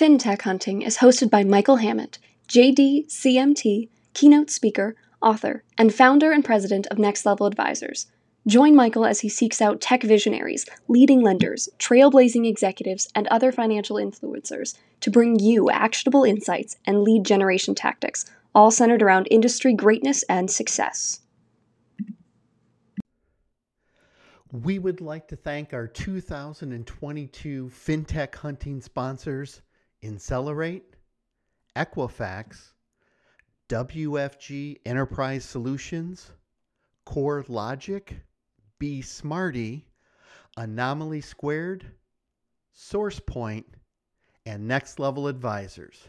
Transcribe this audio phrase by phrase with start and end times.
[0.00, 2.18] FinTech Hunting is hosted by Michael Hammett,
[2.48, 8.06] JD, CMT, keynote speaker, author, and founder and president of Next Level Advisors.
[8.46, 13.96] Join Michael as he seeks out tech visionaries, leading lenders, trailblazing executives, and other financial
[13.96, 18.24] influencers to bring you actionable insights and lead generation tactics,
[18.54, 21.20] all centered around industry greatness and success.
[24.50, 29.60] We would like to thank our 2022 FinTech Hunting sponsors,
[30.02, 30.84] Insellerate,
[31.76, 32.72] Equifax,
[33.68, 36.32] WFG Enterprise Solutions,
[37.04, 38.20] Core Logic,
[38.80, 39.84] BeSmartee,
[40.56, 41.86] Anomaly Squared,
[42.76, 43.64] SourcePoint,
[44.46, 46.08] and Next Level Advisors.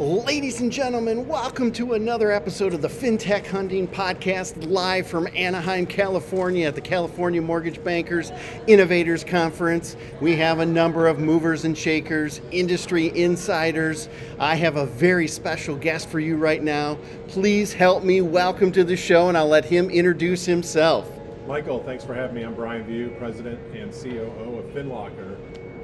[0.00, 5.84] Ladies and gentlemen, welcome to another episode of the FinTech Hunting Podcast live from Anaheim,
[5.84, 8.32] California at the California Mortgage Bankers
[8.66, 9.96] Innovators Conference.
[10.22, 14.08] We have a number of movers and shakers, industry insiders.
[14.38, 16.96] I have a very special guest for you right now.
[17.28, 21.10] Please help me welcome to the show, and I'll let him introduce himself.
[21.46, 22.42] Michael, thanks for having me.
[22.42, 25.36] I'm Brian Vieaux, President and COO of FinLocker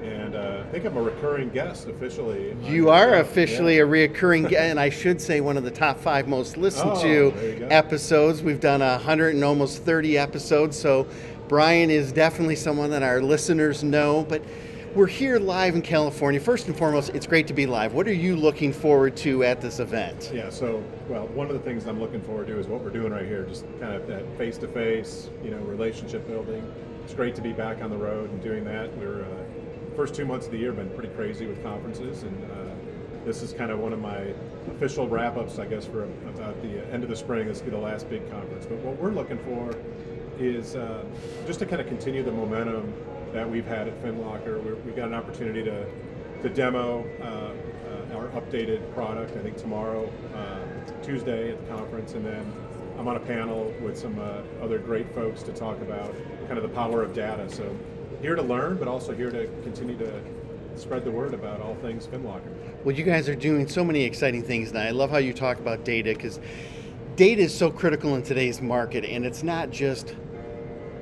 [0.06, 2.56] and uh, I think I'm a recurring guest officially.
[2.62, 3.82] You are officially yeah.
[3.82, 7.02] a recurring guest, and I should say one of the top five most listened oh,
[7.02, 8.42] to episodes.
[8.42, 11.06] We've done a hundred and almost thirty episodes, so
[11.48, 14.24] Brian is definitely someone that our listeners know.
[14.28, 14.42] But
[14.96, 16.40] we're here live in California.
[16.40, 17.92] First and foremost, it's great to be live.
[17.92, 20.30] What are you looking forward to at this event?
[20.32, 23.12] Yeah, so well, one of the things I'm looking forward to is what we're doing
[23.12, 26.72] right here, just kind of that face-to-face, you know, relationship building.
[27.04, 28.96] It's great to be back on the road and doing that.
[28.96, 29.44] We're uh,
[29.96, 33.42] first two months of the year have been pretty crazy with conferences, and uh, this
[33.42, 34.34] is kind of one of my
[34.76, 37.48] official wrap-ups, I guess, for about the end of the spring.
[37.48, 38.66] This will be the last big conference.
[38.66, 39.74] But what we're looking for
[40.38, 41.02] is uh,
[41.46, 42.92] just to kind of continue the momentum
[43.32, 44.62] that we've had at FinLocker.
[44.62, 45.86] we we got an opportunity to
[46.42, 49.34] to demo uh, uh, our updated product.
[49.36, 52.52] I think tomorrow, uh, Tuesday, at the conference, and then
[52.98, 56.14] I'm on a panel with some uh, other great folks to talk about
[56.48, 57.48] kind of the power of data.
[57.48, 57.74] So
[58.26, 60.20] here to learn, but also here to continue to
[60.74, 62.52] spread the word about all things FinLocker.
[62.84, 64.82] Well, you guys are doing so many exciting things now.
[64.82, 66.40] I love how you talk about data because
[67.14, 70.16] data is so critical in today's market, and it's not just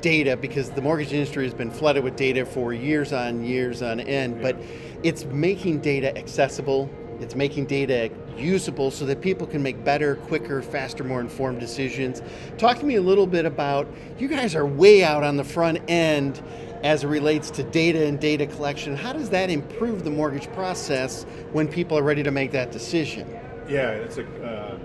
[0.02, 4.00] data because the mortgage industry has been flooded with data for years on years on
[4.00, 4.42] end, yeah.
[4.42, 4.62] but
[5.02, 6.90] it's making data accessible,
[7.20, 12.20] it's making data usable so that people can make better, quicker, faster, more informed decisions.
[12.58, 15.78] Talk to me a little bit about you guys are way out on the front
[15.88, 16.42] end
[16.84, 18.94] as it relates to data and data collection.
[18.94, 23.26] How does that improve the mortgage process when people are ready to make that decision?
[23.66, 24.78] Yeah, it's a, uh,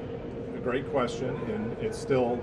[0.55, 2.39] a great question, and it still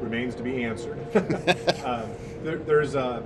[0.00, 0.98] remains to be answered.
[1.84, 2.06] uh,
[2.42, 3.22] there, there's a,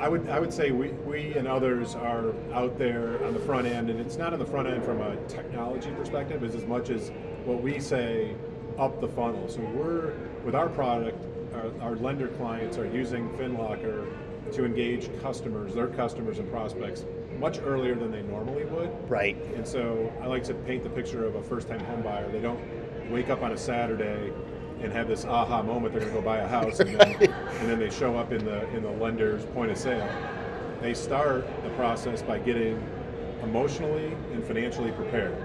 [0.00, 3.68] I would I would say we, we and others are out there on the front
[3.68, 7.12] end, and it's not on the front end from a technology perspective as much as
[7.44, 8.34] what we say
[8.78, 9.48] up the funnel.
[9.48, 14.06] So we're with our product, our, our lender clients are using FinLocker
[14.52, 17.04] to engage customers, their customers and prospects,
[17.38, 18.90] much earlier than they normally would.
[19.08, 19.36] Right.
[19.54, 22.30] And so I like to paint the picture of a first-time home buyer.
[22.30, 22.60] They don't
[23.10, 24.32] wake up on a Saturday
[24.80, 27.68] and have this aha moment they're going to go buy a house, and, then, and
[27.68, 30.08] then they show up in the in the lender's point of sale.
[30.80, 32.80] They start the process by getting
[33.42, 35.36] emotionally and financially prepared,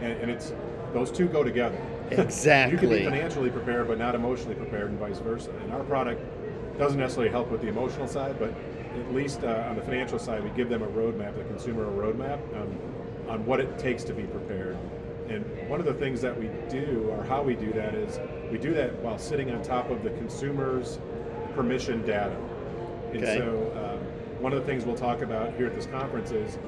[0.00, 0.52] and, and it's
[0.92, 1.78] those two go together.
[2.10, 2.72] Exactly.
[2.72, 5.50] you can be financially prepared, but not emotionally prepared, and vice versa.
[5.62, 6.22] And our product
[6.78, 8.52] doesn't necessarily help with the emotional side, but
[8.98, 11.90] at least uh, on the financial side, we give them a roadmap, the consumer a
[11.90, 12.78] roadmap on,
[13.28, 14.76] on what it takes to be prepared.
[15.28, 18.58] And one of the things that we do, or how we do that, is we
[18.58, 20.98] do that while sitting on top of the consumer's
[21.54, 22.36] permission data.
[23.12, 23.38] And okay.
[23.38, 24.06] so, um,
[24.42, 26.58] one of the things we'll talk about here at this conference is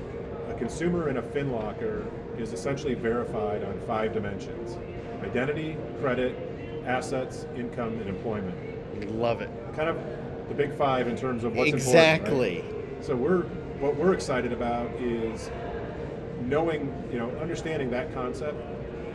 [0.49, 2.07] a consumer in a FinLocker
[2.39, 4.79] is essentially verified on five dimensions
[5.23, 6.37] identity, credit,
[6.87, 8.74] assets, income, and employment.
[9.03, 9.50] Love it.
[9.75, 9.99] Kind of
[10.49, 12.58] the big five in terms of what's exactly.
[12.58, 12.75] important.
[12.75, 12.94] Exactly.
[12.96, 13.05] Right?
[13.05, 13.43] So we're
[13.81, 15.50] what we're excited about is
[16.43, 18.56] knowing, you know, understanding that concept.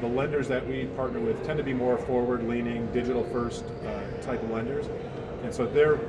[0.01, 4.49] The lenders that we partner with tend to be more forward-leaning, digital-first uh, type of
[4.49, 4.85] lenders,
[5.43, 5.99] and so they're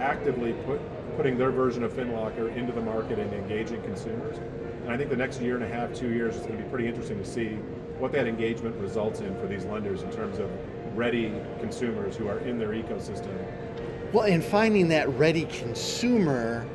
[0.00, 0.80] actively put,
[1.16, 4.38] putting their version of FinLocker into the market and engaging consumers.
[4.82, 6.68] And I think the next year and a half, two years, is going to be
[6.68, 7.50] pretty interesting to see
[7.98, 10.50] what that engagement results in for these lenders in terms of
[10.96, 13.36] ready consumers who are in their ecosystem.
[14.12, 16.66] Well, and finding that ready consumer,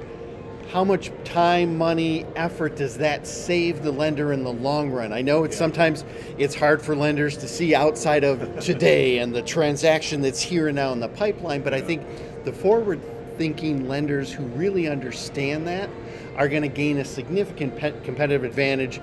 [0.72, 5.12] how much time, money, effort does that save the lender in the long run?
[5.12, 5.60] I know it's yeah.
[5.60, 6.06] sometimes
[6.38, 10.76] it's hard for lenders to see outside of today and the transaction that's here and
[10.76, 12.04] now in the pipeline, but I think
[12.46, 13.02] the forward
[13.38, 15.90] thinking lenders who really understand that
[16.38, 19.02] are going to gain a significant competitive advantage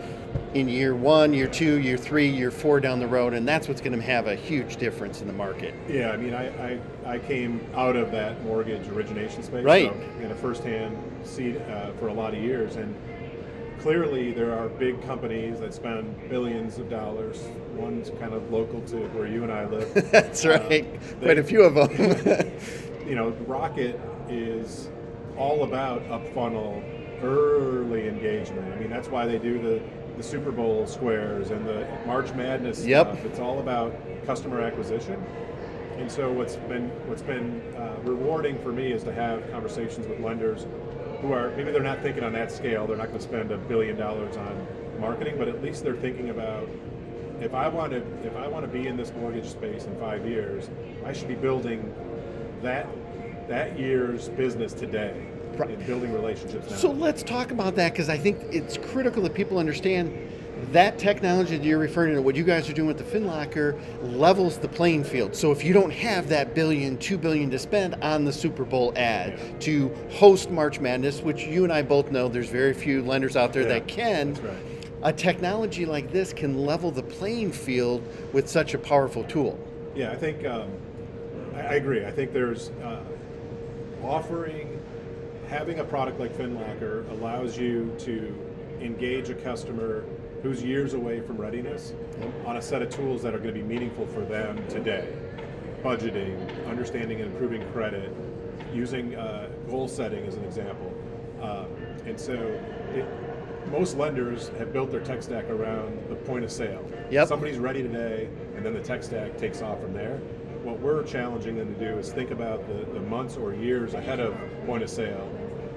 [0.55, 3.81] in year one, year two, year three, year four down the road, and that's what's
[3.81, 5.75] going to have a huge difference in the market.
[5.89, 9.93] Yeah, I mean, I, I, I came out of that mortgage origination space, right?
[9.93, 12.95] So in a firsthand seat uh, for a lot of years, and
[13.81, 17.45] clearly there are big companies that spend billions of dollars.
[17.75, 19.93] One's kind of local to where you and I live.
[20.11, 20.83] that's right, uh, they,
[21.23, 22.53] quite a few of them.
[23.07, 24.89] you know, Rocket is
[25.37, 26.83] all about up funnel
[27.23, 28.73] early engagement.
[28.73, 29.83] I mean, that's why they do the,
[30.19, 33.07] the Super Bowl squares and the March Madness yep.
[33.07, 33.25] stuff.
[33.25, 33.95] It's all about
[34.27, 35.25] customer acquisition.
[35.97, 40.21] And so what's been what's been uh, rewarding for me is to have conversations with
[40.21, 40.67] lenders
[41.21, 42.87] who are maybe they're not thinking on that scale.
[42.87, 44.67] They're not going to spend a billion dollars on
[45.01, 46.69] marketing, but at least they're thinking about
[47.41, 50.27] if I want to if I want to be in this mortgage space in five
[50.27, 50.69] years,
[51.05, 51.95] I should be building
[52.63, 52.89] that
[53.49, 55.28] that year's business today
[55.67, 56.77] in building relationships now.
[56.77, 60.13] So let's talk about that because I think it's critical that people understand
[60.73, 64.59] that technology that you're referring to, what you guys are doing with the FinLocker, levels
[64.59, 65.35] the playing field.
[65.35, 68.93] So if you don't have that billion, two billion to spend on the Super Bowl
[68.97, 69.59] ad yeah.
[69.61, 73.53] to host March Madness, which you and I both know there's very few lenders out
[73.53, 74.35] there yeah, that can.
[74.35, 74.57] Right.
[75.03, 78.03] A technology like this can level the playing field
[78.33, 79.59] with such a powerful tool.
[79.95, 80.71] Yeah, I think um,
[81.55, 82.05] I, I, agree.
[82.05, 83.01] I think there's uh,
[84.03, 84.78] offering
[85.49, 88.35] having a product like FinLocker allows you to
[88.81, 90.05] engage a customer
[90.43, 91.95] who's years away from readiness
[92.45, 95.09] on a set of tools that are going to be meaningful for them today.
[95.83, 98.15] Budgeting, understanding and improving credit,
[98.75, 100.95] using uh, goal setting as an example.
[101.41, 101.65] Uh,
[102.05, 102.35] and so
[102.95, 103.07] it,
[103.71, 106.85] most lenders have built their tech stack around the point of sale.
[107.11, 107.29] Yep.
[107.29, 110.19] Somebody's ready today, and then the tech stack takes off from there.
[110.63, 114.21] What we're challenging them to do is think about the, the months or years ahead
[114.21, 114.37] of
[114.67, 115.31] point of sale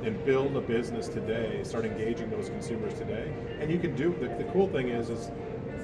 [0.03, 3.31] and build a business today, start engaging those consumers today.
[3.59, 5.31] And you can do, the, the cool thing is, is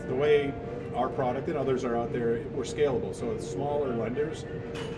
[0.08, 0.54] the way
[0.96, 3.14] our product and others are out there, we're scalable.
[3.14, 4.46] So smaller lenders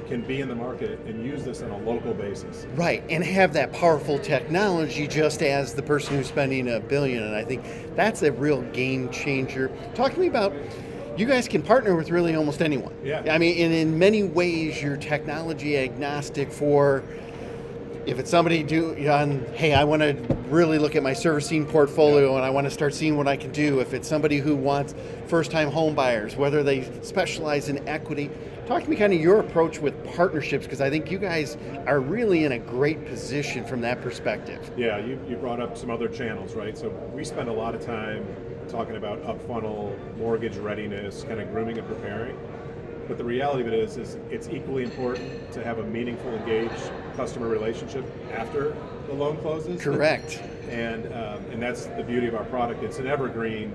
[0.08, 2.66] can be in the market and use this on a local basis.
[2.76, 7.24] Right, and have that powerful technology just as the person who's spending a billion.
[7.24, 7.64] And I think
[7.96, 9.70] that's a real game changer.
[9.94, 10.54] Talk to me about
[11.18, 12.96] you guys can partner with really almost anyone.
[13.04, 13.24] Yeah.
[13.30, 17.04] I mean, and in many ways, you're technology agnostic for
[18.10, 20.14] if it's somebody do on hey i want to
[20.48, 23.52] really look at my servicing portfolio and i want to start seeing what i can
[23.52, 23.80] do.
[23.80, 24.96] If it's somebody who wants
[25.28, 28.32] first time home buyers whether they specialize in equity
[28.66, 32.00] talk to me kind of your approach with partnerships because i think you guys are
[32.00, 34.72] really in a great position from that perspective.
[34.76, 36.76] Yeah you, you brought up some other channels right?
[36.76, 38.26] So we spend a lot of time
[38.68, 42.38] talking about up funnel mortgage readiness kind of grooming and preparing.
[43.08, 46.92] But the reality of it is, is it's equally important to have a meaningful, engaged
[47.16, 48.76] customer relationship after
[49.08, 49.82] the loan closes.
[49.82, 50.42] Correct.
[50.70, 52.84] and um, and that's the beauty of our product.
[52.84, 53.74] It's an evergreen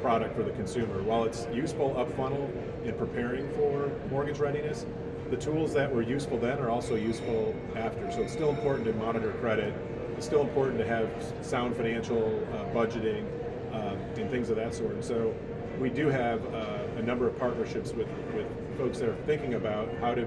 [0.00, 1.02] product for the consumer.
[1.02, 2.50] While it's useful up funnel
[2.84, 4.86] in preparing for mortgage readiness,
[5.30, 8.10] the tools that were useful then are also useful after.
[8.10, 9.74] So it's still important to monitor credit.
[10.16, 11.08] It's still important to have
[11.42, 13.26] sound financial uh, budgeting
[13.72, 14.92] uh, and things of that sort.
[14.92, 15.34] And so
[15.78, 18.46] we do have uh, a number of partnerships with, with
[18.76, 20.26] folks that are thinking about how to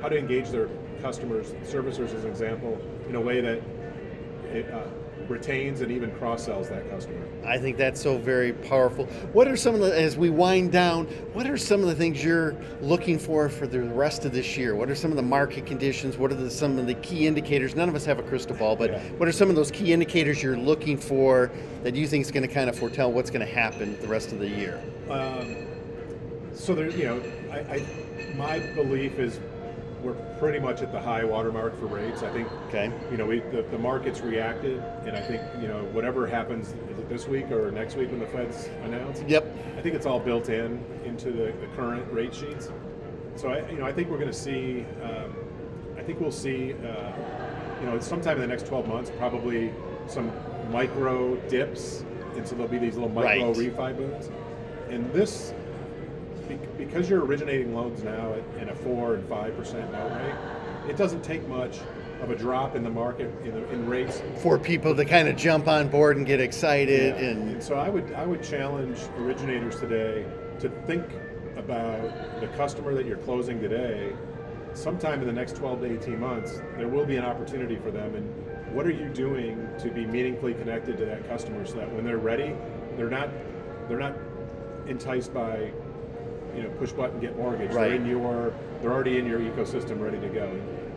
[0.00, 0.68] how to engage their
[1.02, 3.60] customers, servicers as an example, in a way that
[4.52, 4.84] it uh,
[5.28, 7.26] retains and even cross sells that customer.
[7.44, 9.06] I think that's so very powerful.
[9.32, 12.22] What are some of the, as we wind down, what are some of the things
[12.22, 14.74] you're looking for for the rest of this year?
[14.74, 16.16] What are some of the market conditions?
[16.16, 17.74] What are the, some of the key indicators?
[17.74, 19.02] None of us have a crystal ball, but yeah.
[19.16, 21.50] what are some of those key indicators you're looking for
[21.82, 24.32] that you think is going to kind of foretell what's going to happen the rest
[24.32, 24.82] of the year?
[25.10, 25.66] Um,
[26.54, 27.86] so there, you know, I, I,
[28.36, 29.40] my belief is
[30.02, 32.22] we're pretty much at the high watermark for rates.
[32.22, 32.92] I think, okay.
[33.10, 36.98] you know, we, the, the market's reacted, and I think, you know, whatever happens, is
[36.98, 39.24] it this week or next week when the Fed's announced?
[39.28, 39.46] Yep.
[39.76, 42.70] I think it's all built in into the, the current rate sheets.
[43.36, 44.84] So I, you know, I think we're going to see.
[45.02, 45.34] Um,
[45.96, 46.74] I think we'll see.
[46.74, 47.12] Uh,
[47.80, 49.72] you know, sometime in the next 12 months, probably
[50.06, 50.30] some
[50.70, 52.04] micro dips,
[52.36, 53.56] and so there'll be these little micro right.
[53.56, 54.30] refi booms.
[54.88, 55.54] And this
[56.78, 60.96] because you're originating loans now at, in a four and five percent note rate, it
[60.96, 61.80] doesn't take much
[62.20, 65.36] of a drop in the market in, the, in rates for people to kind of
[65.36, 67.14] jump on board and get excited.
[67.16, 67.30] Yeah.
[67.30, 70.24] And, and so I would I would challenge originators today
[70.60, 71.04] to think
[71.56, 74.12] about the customer that you're closing today.
[74.74, 78.14] Sometime in the next 12 to 18 months, there will be an opportunity for them.
[78.14, 82.04] And what are you doing to be meaningfully connected to that customer so that when
[82.04, 82.54] they're ready,
[82.96, 83.28] they're not
[83.88, 84.16] they're not
[84.86, 85.72] enticed by
[86.56, 87.72] you know push button get mortgage.
[87.72, 87.88] Right.
[87.88, 90.48] They're in your they're already in your ecosystem ready to go.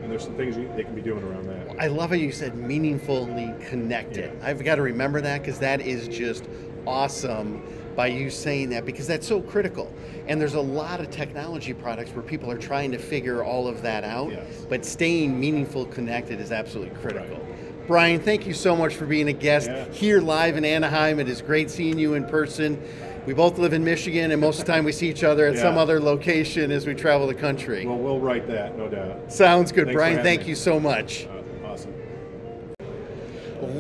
[0.01, 1.75] and there's some things you, they can be doing around that.
[1.79, 4.31] I love how you said meaningfully connected.
[4.39, 4.47] Yeah.
[4.47, 6.45] I've got to remember that because that is just
[6.85, 7.61] awesome
[7.95, 9.91] by you saying that because that's so critical.
[10.27, 13.81] And there's a lot of technology products where people are trying to figure all of
[13.83, 14.65] that out, Yes.
[14.69, 17.37] but staying meaningful connected is absolutely critical.
[17.37, 17.87] Right.
[17.87, 19.89] Brian, thank you so much for being a guest Yeah.
[19.91, 21.19] here live in Anaheim.
[21.19, 22.81] It is great seeing you in person.
[23.25, 25.55] We both live in Michigan, and most of the time we see each other at
[25.55, 25.61] Yeah.
[25.61, 27.83] some other location as we travel the country.
[27.85, 29.31] Well, we'll write that, no doubt.
[29.33, 30.21] Sounds good, Thanks Brian.
[30.23, 30.49] Thank me.
[30.49, 31.25] you so much.
[31.25, 31.91] Uh, awesome.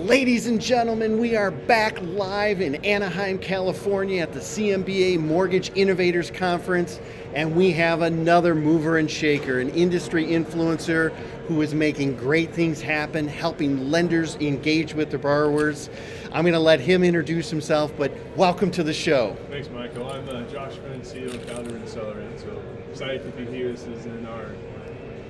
[0.07, 6.31] Ladies and gentlemen, we are back live in Anaheim, California at the CMBA Mortgage Innovators
[6.31, 6.99] Conference,
[7.35, 11.11] and we have another mover and shaker, an industry influencer
[11.47, 15.89] who is making great things happen, helping lenders engage with their borrowers.
[16.35, 19.37] I'm going to let him introduce himself, but welcome to the show.
[19.49, 20.11] Thanks, Michael.
[20.11, 22.61] I'm uh, Josh Finn, CEO of founder and seller, and so
[22.91, 23.71] excited to be here.
[23.71, 24.51] This is in our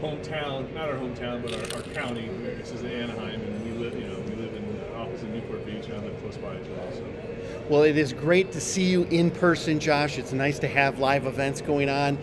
[0.02, 2.28] hometown, not our hometown, but our, our county.
[2.58, 5.64] This is in Anaheim, and we live, you know, we live in uh, opposite Newport
[5.64, 6.92] Beach, and I live close by as well.
[6.92, 7.06] So
[7.70, 10.18] Well, it is great to see you in person, Josh.
[10.18, 12.18] It's nice to have live events going on.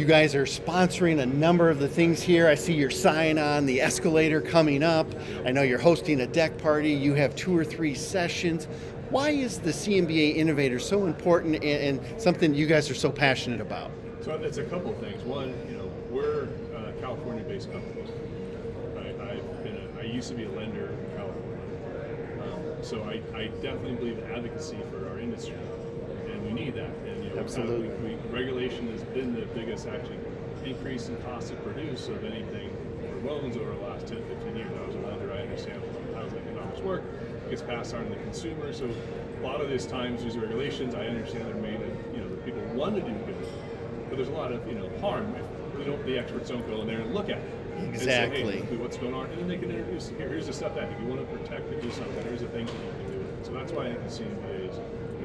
[0.00, 2.48] You guys are sponsoring a number of the things here.
[2.48, 5.06] I see your sign on the escalator coming up.
[5.44, 6.90] I know you're hosting a deck party.
[6.90, 8.64] You have two or three sessions.
[9.10, 13.60] Why is the CMBA Innovator so important and, and something you guys are so passionate
[13.60, 13.90] about?
[14.22, 15.22] So it's a couple things.
[15.24, 18.04] One, you know, we're a California-based company.
[18.96, 23.20] I, I've been a, I used to be a lender in California, um, so I,
[23.36, 25.58] I definitely believe in advocacy for our industry,
[26.32, 26.88] and we need that.
[27.40, 27.88] And Absolutely.
[27.88, 30.18] Kind of we, we, regulation has been the biggest actually
[30.62, 32.70] increase in cost to produce of anything
[33.00, 34.70] for loans over the last 10, 15 years.
[34.78, 35.32] I was a lender.
[35.32, 35.82] I understand
[36.14, 37.02] how the economics work.
[37.46, 38.74] It gets passed on to the consumer.
[38.74, 38.90] So
[39.40, 41.80] a lot of these times, these regulations, I understand they're made.
[41.80, 43.36] Of, you know, the people want to do good
[44.10, 46.80] but there's a lot of you know harm if we don't the experts don't go
[46.82, 47.54] in there and look at it.
[47.76, 48.60] And say, Exactly.
[48.60, 51.00] hey, what's going on, and then they can introduce here, here's the stuff that if
[51.00, 53.26] you want to protect or do something, here's the things that you can do.
[53.42, 54.59] So that's why I think the CMBA is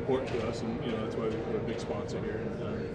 [0.05, 2.37] important to us, and you know that's why we're a big sponsor here.
[2.37, 2.87] And, um,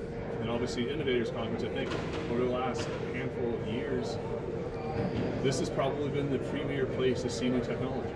[0.43, 1.64] and obviously, Innovators Conference.
[1.64, 1.90] I think
[2.31, 4.17] over the last handful of years,
[5.43, 8.10] this has probably been the premier place to see new technology.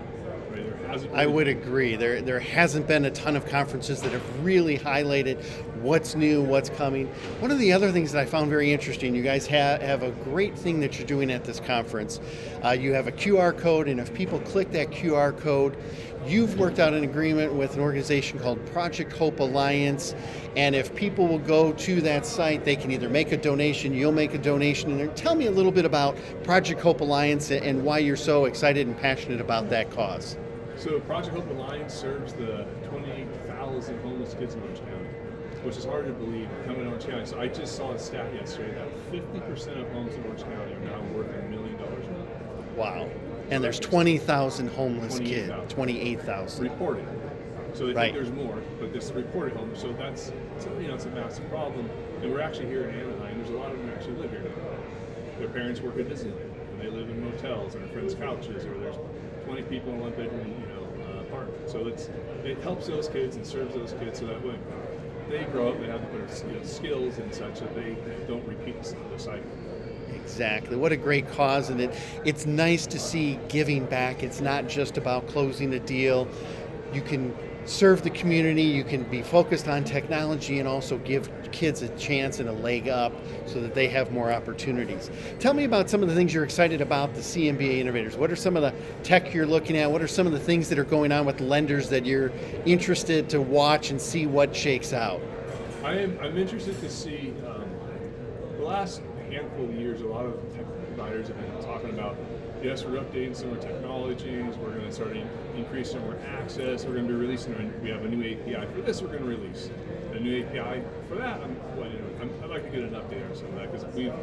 [0.95, 1.13] Hasn't.
[1.13, 1.97] I would agree.
[1.97, 5.43] There, there hasn't been a ton of conferences that have really highlighted
[5.81, 7.07] what's new, what's coming.
[7.41, 10.11] One of the other things that I found very interesting, you guys have, have a
[10.11, 12.21] great thing that you're doing at this conference.
[12.63, 15.75] Uh, you have a QR code, and if people click that QR code,
[16.25, 20.15] you've worked out an agreement with an organization called Project Hope Alliance.
[20.55, 24.13] And if people will go to that site, they can either make a donation, you'll
[24.13, 24.97] make a donation.
[25.01, 28.87] And tell me a little bit about Project Hope Alliance and why you're so excited
[28.87, 30.37] and passionate about that cause.
[30.77, 35.07] So Project Hope Alliance serves the 28,000 homeless kids in Orange County,
[35.63, 37.25] which is hard to believe coming to Orange County.
[37.25, 40.79] So I just saw a stat yesterday that 50% of homes in Orange County are
[40.79, 42.05] now worth a million dollars.
[42.75, 43.09] Wow.
[43.49, 45.49] And there's 20,000 homeless kids.
[45.69, 45.69] 28,000.
[45.69, 46.63] 28,000.
[46.63, 47.05] Reported.
[47.73, 48.13] So they Right.
[48.13, 49.81] think there's more, but this reported homeless.
[49.81, 50.31] So that's
[50.79, 51.89] you know it's a massive problem.
[52.21, 53.37] And we're actually here in Anaheim.
[53.37, 54.43] There's a lot of them actually live here.
[55.39, 58.77] Their parents work at Disneyland, and they live in motels and their friends' couches, or
[58.77, 58.95] there's
[59.45, 61.69] 20 people in one bedroom, you know, uh, apartment.
[61.69, 62.09] So it's
[62.43, 64.55] it helps those kids and serves those kids so that way
[65.29, 67.95] they grow up, they have the better you know, skills and such that they
[68.27, 69.49] don't repeat the cycle.
[70.13, 70.75] Exactly.
[70.75, 71.69] What a great cause.
[71.69, 74.23] And it, it's nice to see giving back.
[74.23, 76.27] It's not just about closing a deal.
[76.93, 81.81] You can serve the community, you can be focused on technology, and also give kids
[81.81, 83.13] a chance and a leg up
[83.45, 85.09] so that they have more opportunities.
[85.39, 88.17] Tell me about some of the things you're excited about the CMBA Innovators.
[88.17, 89.89] What are some of the tech you're looking at?
[89.89, 92.31] What are some of the things that are going on with lenders that you're
[92.65, 95.21] interested to watch and see what shakes out?
[95.83, 97.69] I am I'm interested to see um,
[98.57, 100.01] the last handful of years.
[100.01, 102.17] A lot of tech providers have been talking about
[102.65, 104.55] yes, we're updating some of our technologies.
[104.57, 106.83] We're going to start in, increasing more access.
[106.83, 107.53] We're going to be releasing.
[107.53, 109.01] Our, we have a new API for this.
[109.01, 109.69] We're going to release
[110.13, 111.41] a new API for that.
[111.41, 113.71] I'm, well, you know, I'm, I'd like to get an update on some of that
[113.71, 114.13] because we've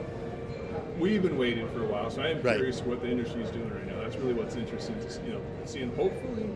[0.98, 2.10] we've been waiting for a while.
[2.10, 2.56] So I am Right.
[2.56, 4.00] curious what the industry is doing right now.
[4.02, 5.82] That's really what's interesting to see, you know see.
[5.82, 6.48] And hopefully,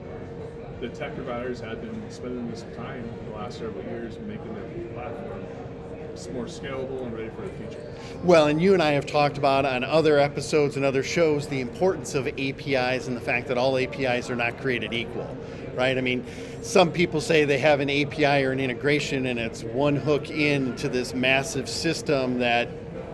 [0.81, 5.46] the tech providers have been spending this time the last several years making their platform
[6.33, 7.81] more scalable and ready for the future.
[8.25, 11.61] Well, and you and I have talked about on other episodes and other shows the
[11.61, 15.29] importance of APIs and the fact that all APIs are not created equal,
[15.75, 15.97] right?
[15.97, 16.25] I mean,
[16.63, 20.89] some people say they have an API or an integration and it's one hook into
[20.89, 22.69] this massive system that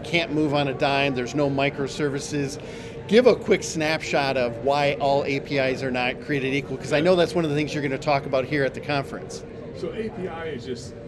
[0.05, 2.61] can't move on a dime, there's no microservices.
[3.09, 7.17] Give a quick snapshot of why all APIs are not created equal, because I know
[7.17, 9.45] that's one of the things you're going to talk about here at the conference.
[9.77, 11.02] So API is just it's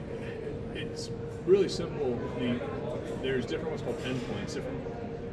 [1.47, 2.19] really simple.
[2.39, 2.61] The,
[3.23, 4.83] there's different what's called endpoints, different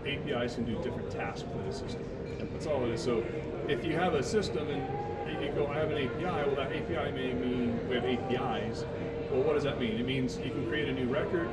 [0.05, 2.03] APIs can do different tasks within a system.
[2.51, 3.01] That's all it is.
[3.01, 3.23] So
[3.67, 7.11] if you have a system and you go, I have an API, well that API
[7.11, 8.85] may mean we have APIs.
[9.31, 9.97] Well, what does that mean?
[9.97, 11.49] It means you can create a new record,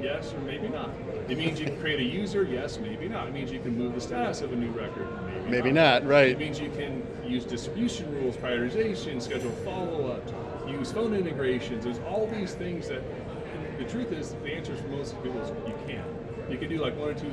[0.00, 0.90] yes or maybe not.
[1.28, 3.28] It means you can create a user, yes, maybe not.
[3.28, 6.28] It means you can move the status of a new record, maybe, Maybe not, right.
[6.28, 10.22] It means you can use distribution rules, prioritization, schedule follow-up,
[10.68, 11.84] use phone integrations.
[11.84, 13.02] There's all these things that,
[13.86, 16.04] the truth is, the answer for most people is you can.
[16.50, 17.28] You can do like one or two,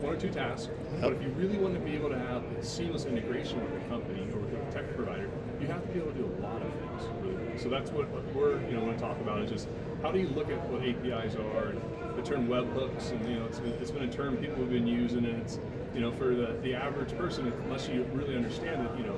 [0.00, 0.68] one or two tasks,
[1.00, 4.20] but if you really want to be able to have seamless integration with a company
[4.32, 5.28] or with a tech provider,
[5.60, 7.02] you have to be able to do a lot of things.
[7.22, 7.58] Really.
[7.58, 9.68] So that's what we're, you know, want to talk about is just
[10.02, 11.80] how do you look at what APIs are, and
[12.16, 14.86] the term webhooks, and you know, it's been, it's been a term people have been
[14.86, 15.58] using, and it's,
[15.94, 19.16] you know, for the, the average person, unless you really understand it, you know,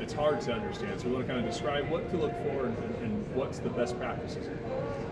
[0.00, 1.00] it's hard to understand.
[1.00, 3.58] So we want to kind of describe what to look for and, and, and what's
[3.58, 4.48] the best practices.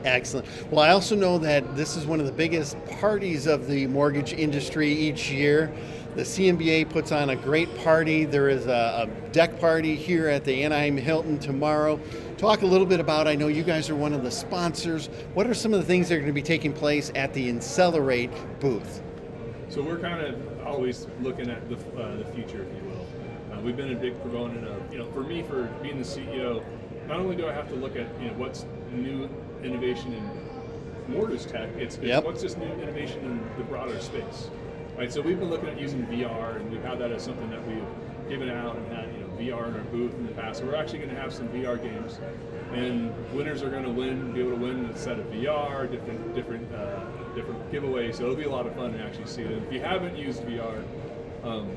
[0.05, 0.47] Excellent.
[0.71, 4.33] Well, I also know that this is one of the biggest parties of the mortgage
[4.33, 5.73] industry each year.
[6.15, 8.25] The CMBA puts on a great party.
[8.25, 11.99] There is a, a deck party here at the Anaheim Hilton tomorrow.
[12.37, 15.07] Talk a little bit about, I know you guys are one of the sponsors.
[15.35, 17.49] What are some of the things that are going to be taking place at the
[17.49, 18.31] Insellerate
[18.61, 19.03] booth?
[19.69, 23.07] So we're kind of always looking at the, uh, the future, if you will.
[23.57, 26.63] Uh, we've been a big proponent of, you know, for me, for being the CEO,
[27.07, 29.31] not only do I have to look at, you know, what's new
[29.65, 32.25] innovation in mortars tech, it's, it's Yep.
[32.25, 34.51] what's this new innovation in the broader space,
[34.97, 35.13] right?
[35.13, 37.85] So we've been looking at using VR, and we've had that as something that we've
[38.29, 39.27] given out and had, you know,
[39.57, 40.61] VR in our booth in the past.
[40.61, 42.19] So we're actually going to have some VR games,
[42.73, 46.35] and winners are going to win, be able to win a set of VR, different,
[46.35, 47.01] different, uh,
[47.35, 48.17] different giveaways.
[48.17, 49.51] So it'll be a lot of fun to actually see it.
[49.51, 50.83] And if you haven't used VR,
[51.45, 51.69] um,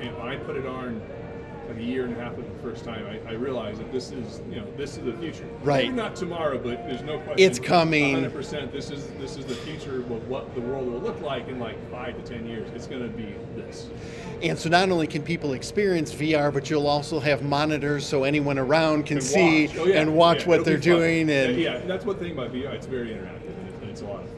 [0.00, 1.00] it, I put it on
[1.68, 4.10] like a year and a half of the first time, I, I realized that this
[4.12, 5.46] is, you know, this is the future.
[5.62, 5.84] Right.
[5.86, 7.38] Maybe not tomorrow, but there's no question.
[7.44, 8.16] It's coming.
[8.16, 8.72] 100%.
[8.72, 11.76] This is this is the future of what the world will look like in like
[11.90, 12.68] five to ten years.
[12.74, 13.88] It's going to be this.
[14.42, 18.58] And so not only can people experience VR, but you'll also have monitors so anyone
[18.58, 19.76] around can And see watch.
[19.78, 20.00] Oh, yeah.
[20.00, 20.98] and watch Yeah, what they're be fun.
[20.98, 21.30] doing.
[21.30, 22.72] And yeah, that's one thing about VR.
[22.74, 24.35] It's very interactive and it's, and it's a lot of fun.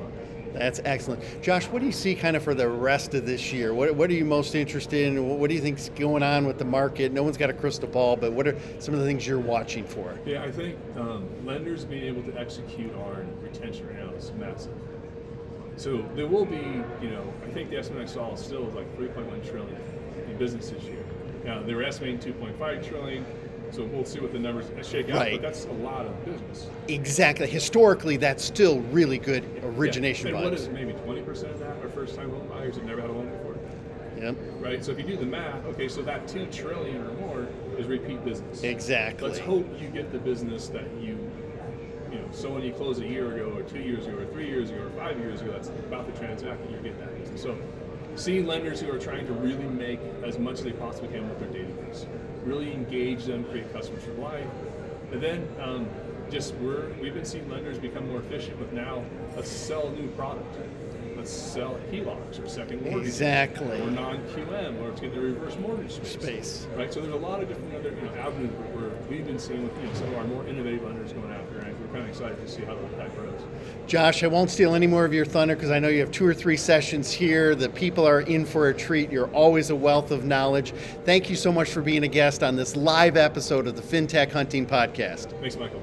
[0.58, 1.22] That's excellent.
[1.40, 3.72] Josh, what do you see kind of for the rest of this year?
[3.72, 5.38] What, what are you most interested in?
[5.38, 7.12] What, do you think's going on with the market?
[7.12, 9.84] No one's got a crystal ball, but what are some of the things you're watching
[9.84, 10.18] for?
[10.26, 14.74] Yeah, I think um, lenders being able to execute on retention right now is massive.
[15.76, 18.98] So there will be, you know, I think the estimate I saw is still like
[18.98, 19.80] 3.1 trillion
[20.28, 21.04] in business this year.
[21.44, 23.24] Now they were estimating 2.5 trillion,
[23.70, 25.16] so we'll see what the numbers shake out.
[25.16, 25.40] Right.
[25.40, 26.68] But that's a lot of business.
[26.88, 27.46] Exactly.
[27.46, 30.34] Historically, that's still really good origination yeah.
[30.34, 33.10] And what is it, maybe 20% of that are first-time home buyers that never had
[33.10, 33.56] a loan before?
[34.18, 34.36] Yep.
[34.60, 34.84] Right.
[34.84, 38.24] So if you do the math, okay, so that two trillion or more is repeat
[38.24, 38.62] business.
[38.62, 39.28] Exactly.
[39.28, 41.18] Let's hope you get the business that you,
[42.10, 44.48] you know, so when you close a year ago, or two years ago, or three
[44.48, 47.42] years ago, or five years ago, that's about the transaction you get that business.
[47.42, 47.56] So,
[48.18, 51.38] seeing lenders who are trying to really make as much as they possibly can with
[51.38, 52.06] their database,
[52.44, 54.46] really engage them, create customers for life,
[55.12, 55.88] and then um,
[56.30, 59.04] just we're we've been seeing lenders become more efficient with now.
[59.36, 60.56] Let's sell a new product.
[61.16, 63.08] Let's sell HELOCs or second mortgages.
[63.08, 63.80] Exactly.
[63.80, 66.12] Or non-QM, or it's getting the reverse mortgage space.
[66.12, 66.66] Space.
[66.76, 66.94] Right.
[66.94, 69.64] So there's a lot of different other you know, avenues where, where we've been seeing
[69.64, 72.08] with you know, some of our more innovative lenders going after, and we're kind of
[72.08, 73.40] excited to see how that grows.
[73.88, 76.26] Josh, I won't steal any more of your thunder because I know you have two
[76.26, 77.54] or three sessions here.
[77.54, 79.10] The people are in for a treat.
[79.10, 80.74] You're always a wealth of knowledge.
[81.06, 84.30] Thank you so much for being a guest on this live episode of the FinTech
[84.30, 85.30] Hunting Podcast.
[85.40, 85.80] Thanks, Michael.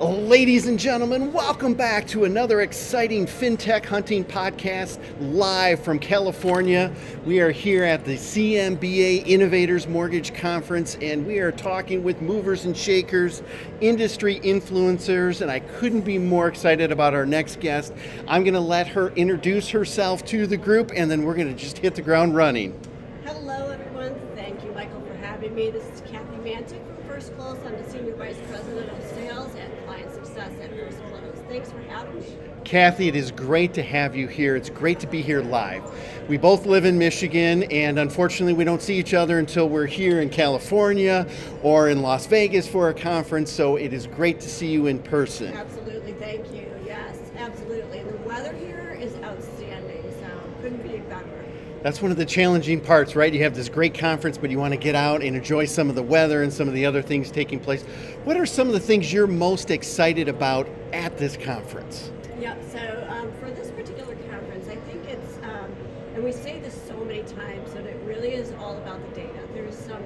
[0.00, 6.92] Ladies and gentlemen, welcome back to another exciting FinTech Hunting Podcast live from California.
[7.24, 12.64] We are here at the CMBA Innovators Mortgage Conference and we are talking with movers
[12.64, 13.44] and shakers,
[13.80, 17.92] industry influencers, and I couldn't be more excited about our next guest.
[18.26, 21.54] I'm going to let her introduce herself to the group and then we're going to
[21.54, 22.76] just hit the ground running.
[23.24, 24.14] Hello, everyone.
[24.34, 25.70] Thank you, Michael, for having me.
[25.70, 27.58] This is Kathy Mantic from First Close.
[27.64, 31.43] I'm the Senior Vice President of Sales and Client Success at First Close.
[31.54, 32.26] Thanks for having me.
[32.64, 34.56] Kathy, it is great to have you here.
[34.56, 35.84] It's great to be here live.
[36.28, 40.20] We both live in Michigan, and unfortunately, we don't see each other until we're here
[40.20, 41.28] in California
[41.62, 44.98] or in Las Vegas for a conference, so it is great to see you in
[44.98, 45.56] person.
[45.56, 46.14] Absolutely.
[46.14, 46.66] Thank you.
[46.84, 48.00] Yes, absolutely.
[48.00, 50.26] And the weather here is outstanding, so
[50.60, 51.44] couldn't be better.
[51.84, 53.32] That's one of the challenging parts, right?
[53.32, 55.94] You have this great conference, but you want to get out and enjoy some of
[55.94, 57.82] the weather and some of the other things taking place.
[58.24, 62.12] What are some of the things you're most excited about at this conference?
[62.40, 62.62] Yep.
[62.70, 65.74] So um, for this particular conference, I think it's, um,
[66.14, 69.40] and we say this so many times, that it really is all about the data.
[69.52, 70.02] There's some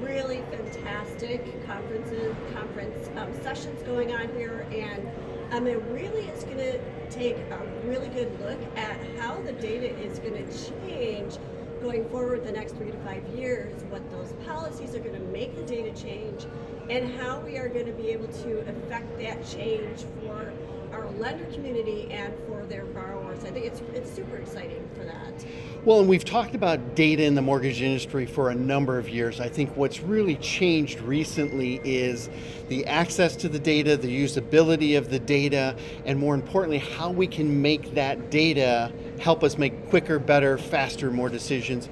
[0.00, 5.08] really fantastic conferences, conference um, sessions going on here, and
[5.52, 9.96] um, it really is going to take a really good look at how the data
[10.00, 11.38] is going to change
[11.80, 15.54] going forward the next three to five years, what those policies are going to make
[15.54, 16.46] the data change,
[16.88, 20.52] and how we are going to be able to affect that change for
[20.92, 23.44] our lender community and for their borrowers.
[23.44, 25.44] I think it's it's super exciting for that.
[25.84, 29.40] Well, and we've talked about data in the mortgage industry for a number of years.
[29.40, 32.28] I think what's really changed recently is
[32.68, 37.26] the access to the data, the usability of the data, and more importantly, how we
[37.26, 41.88] can make that data help us make quicker, better, faster, more decisions.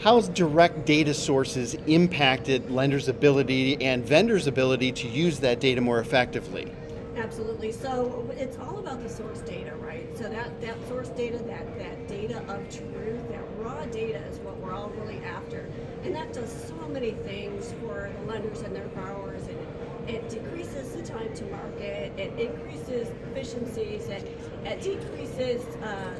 [0.00, 5.98] How's direct data sources impacted lenders' ability and vendors' ability to use that data more
[5.98, 6.70] effectively?
[7.16, 7.72] Absolutely.
[7.72, 10.06] So it's all about the source data, right?
[10.16, 14.56] So that, that source data, that, that data of truth, that raw data is what
[14.58, 15.68] we're all really after.
[16.04, 19.42] And that does so many things for the lenders and their borrowers.
[19.48, 24.24] And it decreases the time to market, it increases efficiencies, it,
[24.64, 26.14] it decreases uh,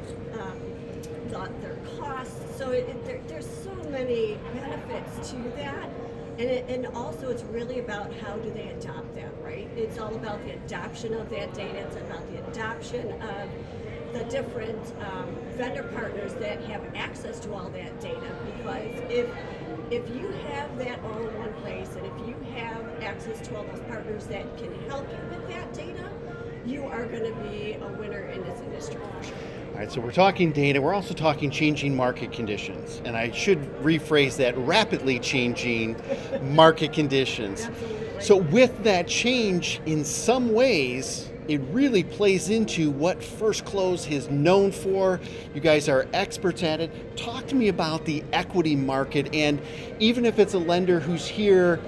[1.29, 2.57] the, their costs.
[2.57, 5.91] So it, it, there, there's so many benefits to that.
[6.38, 9.69] And, it, and also it's really about how do they adopt that, right?
[9.77, 11.79] It's all about the adoption of that data.
[11.79, 13.51] It's about the adoption of
[14.12, 18.35] the different um, vendor partners that have access to all that data.
[18.57, 19.29] Because if
[19.91, 23.64] if you have that all in one place, and if you have access to all
[23.64, 26.11] those partners that can help you with that data,
[26.67, 29.58] you are going to be a winner in this industry for sure.
[29.79, 33.01] All right, so we're talking data, we're also talking changing market conditions.
[33.05, 35.95] And I should rephrase that rapidly changing
[36.43, 37.71] market conditions.
[38.19, 44.29] So, with that change, in some ways, it really plays into what First Close is
[44.29, 45.21] known for.
[45.55, 47.17] You guys are experts at it.
[47.17, 49.61] Talk to me about the equity market, and
[50.01, 51.79] even if it's a lender who's here,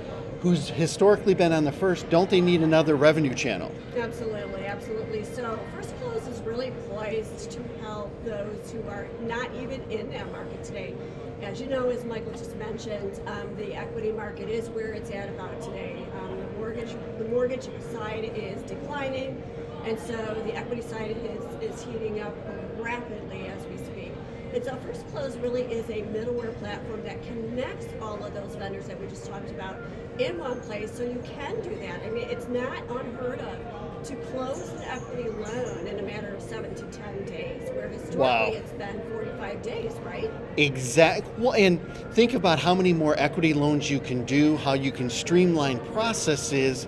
[0.41, 3.71] who's historically been on the first, don't they need another revenue channel?
[3.97, 5.23] Absolutely, absolutely.
[5.25, 10.31] So First Close is really poised to help those who are not even in that
[10.33, 10.95] market today.
[11.43, 15.29] As you know, as Michael just mentioned, um, the equity market is where it's at
[15.29, 16.07] about today.
[16.21, 19.43] Um, the mortgage, the mortgage side is declining,
[19.85, 22.35] and so the equity side is, is heating up
[22.79, 24.13] rapidly as we speak.
[24.53, 28.87] And so First Close really is a middleware platform that connects all of those vendors
[28.87, 29.77] that we just talked about
[30.25, 32.03] in one place, so you can do that.
[32.05, 36.43] I mean, it's not unheard of to close an equity loan in a matter of
[36.43, 38.51] seven to ten days, where historically Wow.
[38.55, 40.31] it's been 45 days, right?
[40.57, 41.31] Exactly.
[41.39, 41.81] Well, and
[42.13, 46.87] think about how many more equity loans you can do, how you can streamline processes.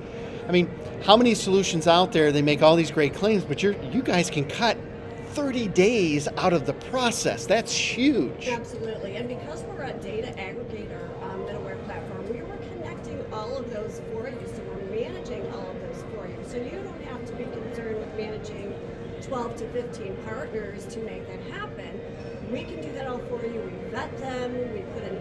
[0.48, 0.70] I mean,
[1.04, 2.32] how many solutions out there?
[2.32, 4.76] They make all these great claims, but you're you guys can cut
[5.34, 7.46] 30 days out of the process.
[7.46, 8.48] That's huge.
[8.48, 10.91] Absolutely, and because we're a data aggregator
[13.72, 14.38] those for you.
[14.46, 16.36] So we're managing all of those for you.
[16.46, 18.74] So you don't have to be concerned with managing
[19.22, 22.00] 12 to 15 partners to make that happen.
[22.50, 23.60] We can do that all for you.
[23.60, 24.52] We vet them.
[24.74, 25.12] We put an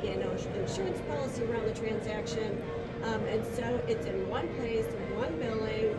[0.71, 2.61] insurance policy around the transaction,
[3.03, 4.85] um, and so it's in one place,
[5.15, 5.97] one billing,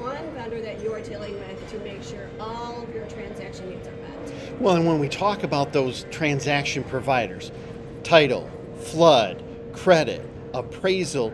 [0.00, 3.92] one vendor that you're dealing with to make sure all of your transaction needs are
[3.92, 4.60] met.
[4.60, 7.50] Well, and when we talk about those transaction providers,
[8.02, 11.32] title, flood, credit, appraisal,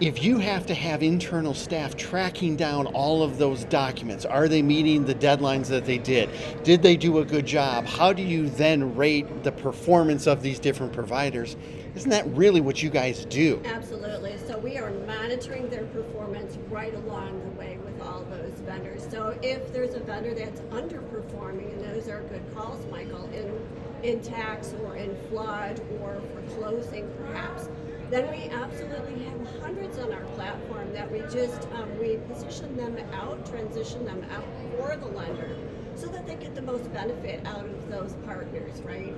[0.00, 4.62] if you have to have internal staff tracking down all of those documents, are they
[4.62, 6.28] meeting the deadlines that they did?
[6.64, 7.86] Did they do a good job?
[7.86, 11.56] How do you then rate the performance of these different providers?
[11.94, 13.60] Isn't that really what you guys do?
[13.64, 14.38] Absolutely.
[14.46, 19.06] So we are monitoring their performance right along the way with all those vendors.
[19.10, 23.60] So if there's a vendor that's underperforming, and those are good calls, Michael, in
[24.02, 27.68] in tax or in flood or for closing perhaps,
[28.12, 32.94] then we absolutely have hundreds on our platform that we just um, we position them
[33.14, 34.44] out, transition them out
[34.76, 35.56] for the lender
[35.94, 39.14] so that they get the most benefit out of those partners, right?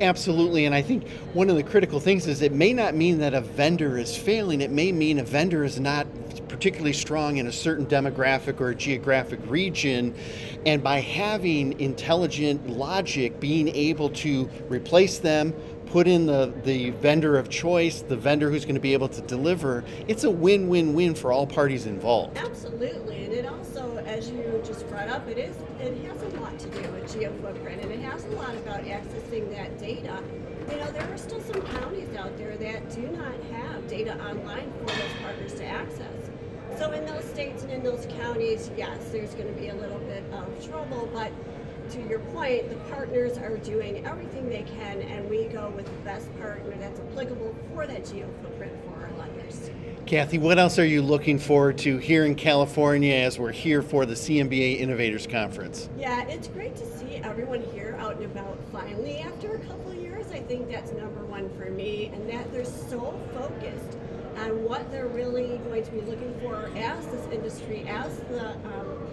[0.00, 3.34] Absolutely, and I think one of the critical things is it may not mean that
[3.34, 4.62] a vendor is failing.
[4.62, 6.06] It may mean a vendor is not
[6.48, 10.14] particularly strong in a certain demographic or geographic region,
[10.64, 15.54] and by having intelligent logic, being able to replace them,
[15.90, 19.20] put in the, the vendor of choice, the vendor who's going to be able to
[19.22, 22.36] deliver, it's a win-win-win for all parties involved.
[22.38, 26.56] Absolutely, and it also, as you just brought up, it is it has a lot
[26.58, 30.22] to do with geo footprint, and it has a lot about accessing that data.
[30.70, 34.70] You know, there are still some counties out there that do not have data online
[34.78, 36.30] for those partners to access.
[36.78, 39.98] So in those states and in those counties, yes, there's going to be a little
[39.98, 41.32] bit of trouble, but
[41.90, 46.04] to your point, the partners are doing everything they can, and we go with the
[46.04, 49.70] best partner that's applicable for that geo footprint for our lenders.
[50.06, 54.06] Kathy, what else are you looking forward to here in California as we're here for
[54.06, 55.88] the CMBA Innovators Conference?
[55.98, 59.98] Yeah, it's great to see everyone here out and about finally after a couple of
[59.98, 60.26] years.
[60.32, 63.98] I think that's number one for me, and that they're so focused
[64.38, 69.09] on what they're really going to be looking for as this industry, as the um,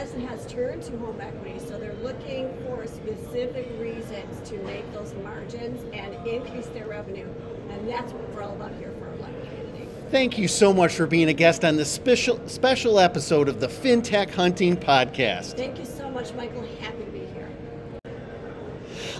[0.00, 1.58] it has turned to home equity.
[1.58, 7.28] So they're looking for specific reasons to make those margins and increase their revenue,
[7.68, 9.86] and that's what we're all about here for our lender community.
[10.10, 13.68] Thank you so much for being a guest on this special special episode of the
[13.68, 15.58] FinTech Hunting Podcast.
[15.58, 16.66] Thank you so much, Michael.
[16.80, 17.48] Happy to be here.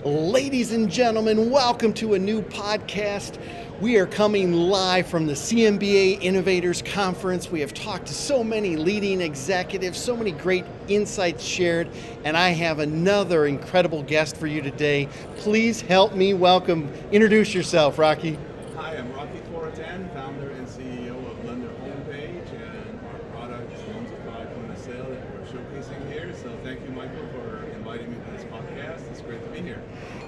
[0.03, 3.39] Ladies and gentlemen, welcome to a new podcast.
[3.81, 7.51] We are coming live from the CMBA Innovators Conference.
[7.51, 11.89] We have talked to so many leading executives, so many great insights shared,
[12.23, 15.09] and I have another incredible guest for you today.
[15.37, 18.39] Please help me welcome, introduce yourself, Rocky.
[18.77, 24.55] Hi, I'm Rocky Floritan, founder and CEO of Lender Homepage, and our product is Loansify
[24.57, 26.35] Point of Sale that we're showcasing here.
[26.35, 29.11] So thank you, Michael, for inviting me to this podcast.
[29.11, 29.83] It's great to be here.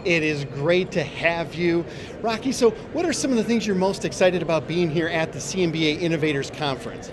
[0.05, 1.85] It is great to have you.
[2.23, 5.33] Rocky, so what are some of the things you're most excited about being here at
[5.33, 7.11] the CMBA Innovators Conference?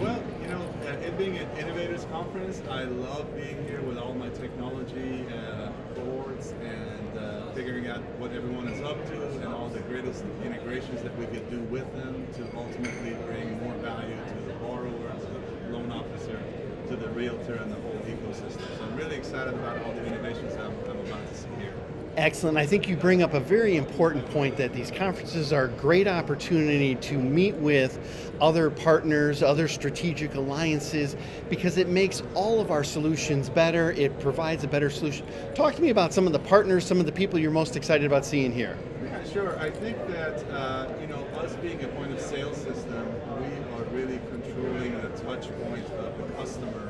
[0.00, 4.12] Well, you know, uh, it being an innovators conference, I love being here with all
[4.12, 9.68] my technology uh, boards and uh, figuring out what everyone is up to and all
[9.68, 14.34] the greatest integrations that we could do with them to ultimately bring more value to
[14.48, 16.42] the borrower, to the loan officer,
[16.88, 18.66] to the realtor, and the whole ecosystem.
[18.78, 21.74] So I'm really excited about all the innovations I'm, I'm about to see here.
[22.16, 22.58] Excellent.
[22.58, 26.08] I think you bring up a very important point that these conferences are a great
[26.08, 27.98] opportunity to meet with
[28.40, 31.14] other partners, other strategic alliances,
[31.48, 33.92] because it makes all of our solutions better.
[33.92, 35.24] It provides a better solution.
[35.54, 38.04] Talk to me about some of the partners, some of the people you're most excited
[38.04, 38.76] about seeing here.
[39.04, 39.58] Yeah, sure.
[39.60, 43.06] I think that uh, you know us being a point of sale system,
[43.38, 46.88] we are really controlling the touch point of the customer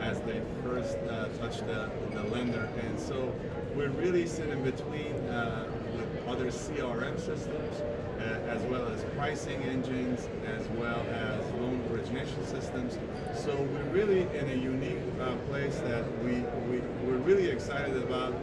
[0.00, 3.32] as they first uh, touch the, the lender, and so
[3.76, 7.82] we're really sitting between uh, with other CRM systems,
[8.18, 12.98] uh, as well as pricing engines, as well as loan origination systems.
[13.34, 16.36] So we're really in a unique uh, place that we,
[16.70, 18.34] we we're really excited about.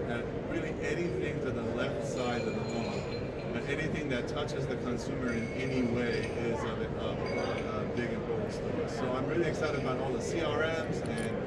[0.51, 3.23] Really anything to the left side of the loan
[3.55, 8.83] uh, anything that touches the consumer in any way is of, of big importance to
[8.83, 8.95] us.
[8.95, 11.42] So I'm really excited about all the CRMs and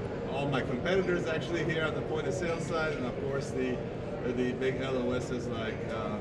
[0.46, 3.76] all my competitors actually here on the point of sale side, and of course the
[4.36, 6.16] the big LOSs like uh,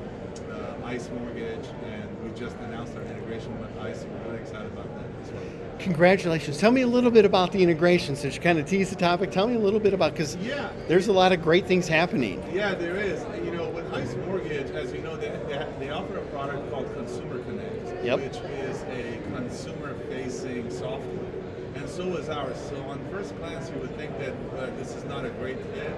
[0.52, 4.04] uh, ICE Mortgage, and we just announced our integration with ICE.
[4.04, 5.42] We're really excited about that as well.
[5.80, 6.58] Congratulations.
[6.58, 8.14] Tell me a little bit about the integration.
[8.16, 10.70] Since you kind of teased the topic, tell me a little bit about because Yeah.
[10.88, 12.42] there's a lot of great things happening.
[12.52, 13.24] Yeah, there is.
[13.44, 16.92] You know, with ICE Mortgage, as you know, they, they, they offer a product called
[16.94, 18.20] Consumer Connect, Yep.
[18.20, 21.45] which is a consumer-facing software.
[21.76, 22.56] And so is ours.
[22.70, 25.94] So on first glance, you would think that uh, this is not a great fit.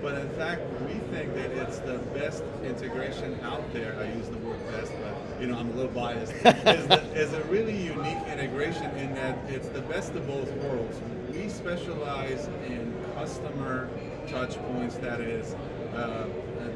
[0.00, 3.96] But in fact, we think that it's the best integration out there.
[3.98, 6.32] I use the word best, but you know, I'm a little biased.
[6.44, 11.00] is, the, is a really unique integration in that it's the best of both worlds.
[11.32, 13.88] We specialize in customer
[14.28, 15.54] touch points, that is,
[15.94, 16.26] uh,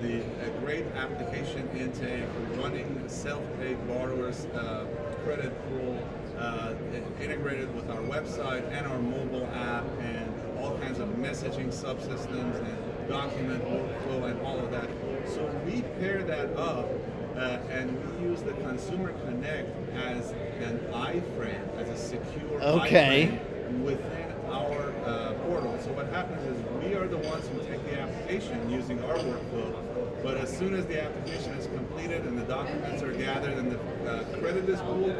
[0.03, 2.25] the a great application intake,
[2.57, 4.87] running self-paid borrowers, uh,
[5.25, 5.99] credit pool,
[6.40, 6.74] uh,
[7.20, 13.09] integrated with our website and our mobile app, and all kinds of messaging subsystems and
[13.09, 14.88] document workflow and all of that.
[15.26, 16.88] So we pair that up
[17.37, 23.29] uh, and we use the Consumer Connect as an iframe, as a secure Okay.
[23.29, 25.79] iframe within our uh, portal.
[25.83, 30.22] So what happens is we are the ones who take the application using our workflow,
[30.22, 33.79] but as soon as the application is completed and the documents are gathered and the
[34.07, 35.15] uh, credit is pulled,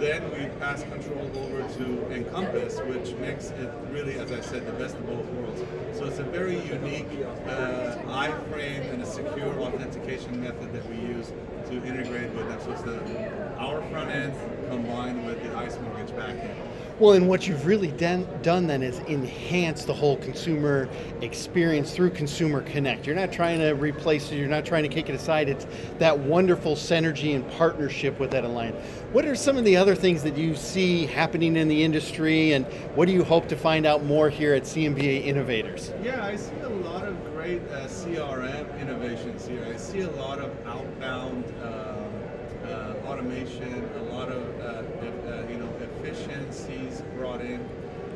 [0.00, 4.72] then we pass control over to Encompass, which makes it really, as I said, the
[4.72, 5.62] best of both worlds.
[5.98, 7.08] So it's a very unique
[7.46, 11.32] uh, iframe and a secure authentication method that we use
[11.68, 12.60] to integrate with them.
[12.64, 14.34] So it's the, our front end
[14.68, 16.69] combined with the ICE mortgage back end.
[17.00, 20.86] Well, and what you've really done, done then is enhance the whole consumer
[21.22, 23.06] experience through Consumer Connect.
[23.06, 25.48] You're not trying to replace it, you're not trying to kick it aside.
[25.48, 25.66] It's
[25.98, 28.76] that wonderful synergy and partnership with that alliance.
[29.12, 32.66] What are some of the other things that you see happening in the industry, and
[32.94, 35.94] what do you hope to find out more here at CMBA Innovators?
[36.02, 39.66] Yeah, I see a lot of great uh, CRM innovations here.
[39.72, 42.10] I see a lot of outbound um,
[42.68, 45.68] uh, automation, a lot of uh, e- uh, you know
[46.02, 47.64] efficiencies brought in.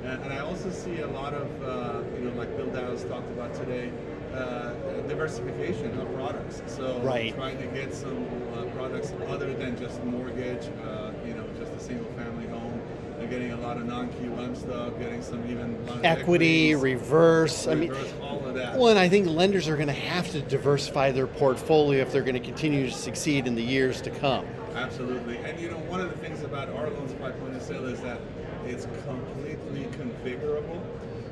[0.04, 3.30] And, and I also see a lot of, uh, you know, like Bill Dow's talked
[3.30, 3.90] about today,
[4.34, 4.72] uh,
[5.08, 6.62] diversification of products.
[6.66, 7.34] So Right.
[7.34, 11.80] trying to get some uh, products other than just mortgage, uh, you know, just a
[11.80, 12.80] single family home.
[13.18, 17.66] They're getting a lot of non-QM stuff, getting some even a lot of Equity, reverse.
[17.66, 18.76] I mean, all of that.
[18.76, 22.22] Well, and I think lenders are going to have to diversify their portfolio if they're
[22.22, 24.44] going to continue to succeed in the years to come.
[24.74, 25.38] Absolutely.
[25.38, 28.18] And you know, one of the things about our Loansify point of sale is that
[28.66, 30.82] it's completely configurable.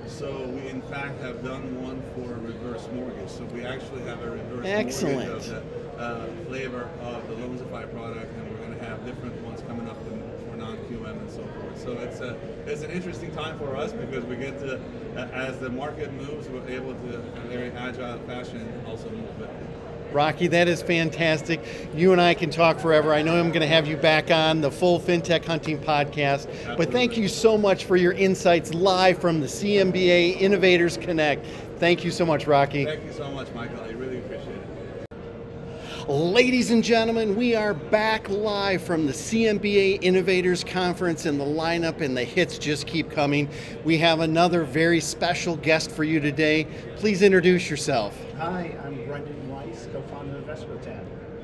[0.07, 3.31] So we in fact have done one for a reverse mortgage.
[3.31, 5.29] So we actually have a reverse Excellent.
[5.29, 5.65] mortgage of
[5.97, 9.89] the uh, flavor of the Loansify product, and we're going to have different ones coming
[9.89, 11.81] up in, for non-QM and so forth.
[11.81, 14.81] So it's a it's an interesting time for us because we get to,
[15.17, 19.41] uh, as the market moves, we're able to, in a very agile fashion, also move
[19.41, 19.51] it.
[20.13, 21.61] Rocky, that is fantastic.
[21.95, 23.15] You and I can talk forever.
[23.15, 26.77] I know I'm going to have you back on the full FinTech Hunting podcast.
[26.77, 31.47] But thank you so much for your insights live from the CMBA Innovators Connect.
[31.79, 32.85] Thank you so much, Rocky.
[32.85, 33.81] Thank you so much, Michael.
[33.81, 34.63] I really appreciate it.
[36.09, 42.01] Ladies and gentlemen, we are back live from the CMBA Innovators Conference, and the lineup
[42.01, 43.49] and the hits just keep coming.
[43.85, 46.67] We have another very special guest for you today.
[46.97, 48.19] Please introduce yourself.
[48.37, 49.49] Hi, I'm Brendan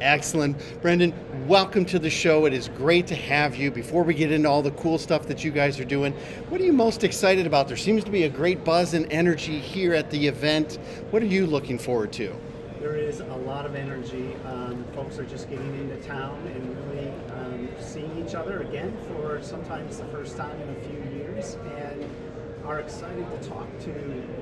[0.01, 0.57] Excellent.
[0.81, 1.12] Brendan,
[1.49, 2.47] welcome to the show.
[2.47, 3.71] It is great to have you.
[3.71, 6.12] Before we get into all the cool stuff that you guys are doing,
[6.51, 7.66] what are you most excited about?
[7.66, 10.79] There seems to be a great buzz and energy here at the event.
[11.11, 12.33] What are you looking forward to?
[12.79, 14.37] There is a lot of energy.
[14.47, 19.42] Um, folks are just getting into town and really um, seeing each other again for
[19.42, 22.09] sometimes the first time in a few years, and
[22.64, 23.90] are excited to talk to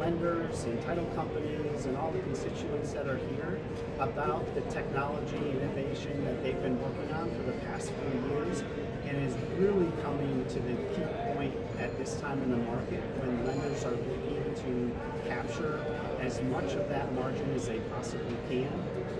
[0.00, 3.55] lenders and title companies and all the constituents that are here
[3.98, 8.62] about the technology innovation that they've been working on for the past few years
[9.06, 13.44] and is really coming to the key point at this time in the market when
[13.44, 14.92] lenders are looking to
[15.28, 15.80] capture
[16.20, 18.70] as much of that margin as they possibly can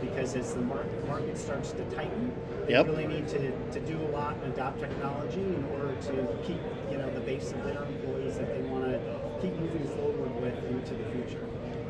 [0.01, 2.33] because as the mar- market starts to tighten
[2.67, 2.87] they Yep.
[2.87, 6.99] really need to, to do a lot and adopt technology in order to keep you
[6.99, 9.01] know the base of their employees that they want to
[9.41, 11.47] keep moving forward with into the future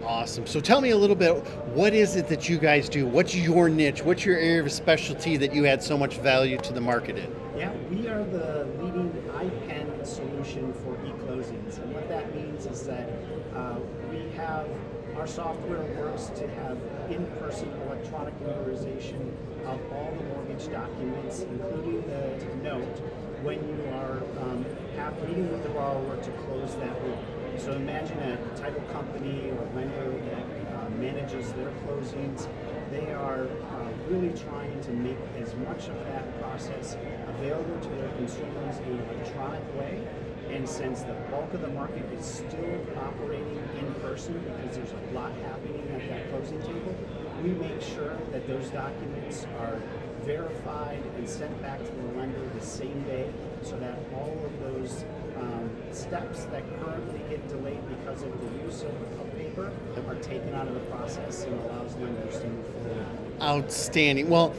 [0.06, 0.46] Awesome.
[0.46, 1.34] So tell me a little bit
[1.74, 3.06] what is it that you guys do?
[3.06, 4.04] What's your niche?
[4.04, 7.34] What's your area of specialty that you add so much value to the market in?
[7.58, 13.10] Yeah, we are the leading IPEN solution for e-closings, and what that means is that
[13.56, 13.78] uh,
[14.10, 14.68] we have
[15.16, 16.78] our software works to have
[17.10, 19.32] in-person electronic notarization
[19.64, 22.98] of all the mortgage documents, including the note,
[23.42, 24.64] when you are um,
[24.96, 27.35] have meeting with the borrower to close that loan.
[27.58, 32.46] So imagine a title company or lender that uh, manages their closings.
[32.90, 36.96] They are uh, really trying to make as much of that process
[37.28, 40.06] available to their consumers in an electronic way.
[40.50, 45.14] And since the bulk of the market is still operating in person because there's a
[45.14, 46.94] lot happening at that closing table,
[47.42, 49.80] we make sure that those documents are
[50.24, 53.30] verified and sent back to the lender the same day
[53.62, 55.04] so that all of those
[55.38, 59.72] um, steps that currently get delayed because of the use of, of paper
[60.08, 63.06] are taken out of the process and allows lenders to move forward.
[63.42, 64.28] Outstanding.
[64.28, 64.54] Well,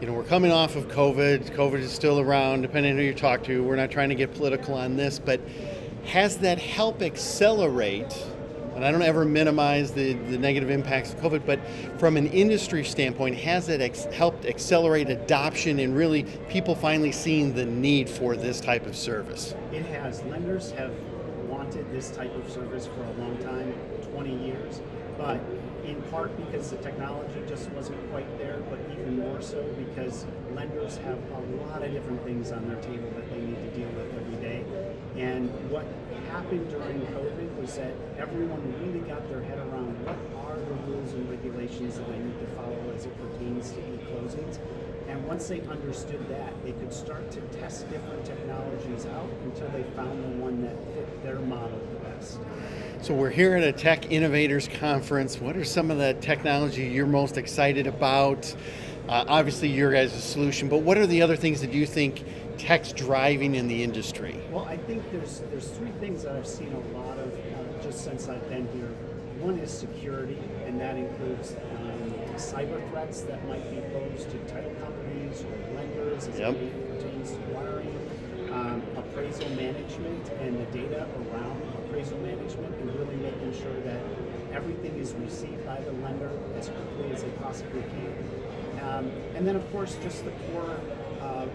[0.00, 1.50] you know, we're coming off of COVID.
[1.54, 3.62] COVID is still around, depending on who you talk to.
[3.62, 5.40] We're not trying to get political on this, but
[6.04, 8.12] has that help accelerate?
[8.74, 11.60] And I don't ever minimize the, the negative impacts of COVID, but
[11.98, 17.54] from an industry standpoint, has it ex- helped accelerate adoption and really people finally seeing
[17.54, 19.54] the need for this type of service?
[19.72, 20.22] It has.
[20.24, 20.92] Lenders have
[21.48, 23.74] wanted this type of service for a long time
[24.12, 24.80] 20 years
[25.18, 25.40] but
[25.84, 30.96] in part because the technology just wasn't quite there, but even more so because lenders
[30.98, 34.12] have a lot of different things on their table that they need to deal with
[34.14, 34.64] every day.
[35.16, 35.86] And what
[36.42, 41.12] happened during COVID was that everyone really got their head around what are the rules
[41.12, 44.58] and regulations that I need to follow as it pertains to e-closings.
[45.08, 49.84] And once they understood that, they could start to test different technologies out until they
[49.94, 52.38] found the one that fit their model the best.
[53.02, 55.40] So we're here at a Tech Innovators Conference.
[55.40, 58.52] What are some of the technology you're most excited about?
[59.08, 62.24] Uh, obviously, your guys' solution, but what are the other things that you think
[62.62, 64.38] tech's driving in the industry?
[64.50, 68.04] Well, I think there's there's three things that I've seen a lot of uh, just
[68.04, 68.88] since I've been here.
[69.40, 74.72] One is security, and that includes um, cyber threats that might be posed to title
[74.80, 76.54] companies or lenders as Yep.
[76.54, 77.98] it pertains to wiring,
[78.52, 84.00] um, appraisal management, and the data around appraisal management, and really making sure that
[84.52, 88.88] everything is received by the lender as quickly as they possibly can.
[88.88, 90.78] Um, and then of course just the core
[91.20, 91.46] uh,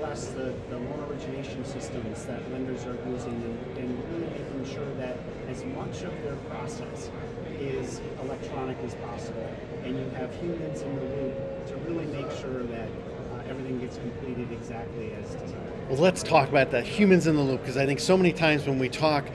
[0.00, 4.94] LOS, the, the loan origination systems that lenders are using, and, and really making sure
[4.94, 5.16] that
[5.48, 7.10] as much of their process
[7.58, 9.48] is electronic as possible,
[9.84, 13.96] and you have humans in the loop to really make sure that uh, everything gets
[13.98, 15.88] completed exactly as designed.
[15.88, 18.66] Well, let's talk about the humans in the loop because I think so many times
[18.66, 19.26] when we talk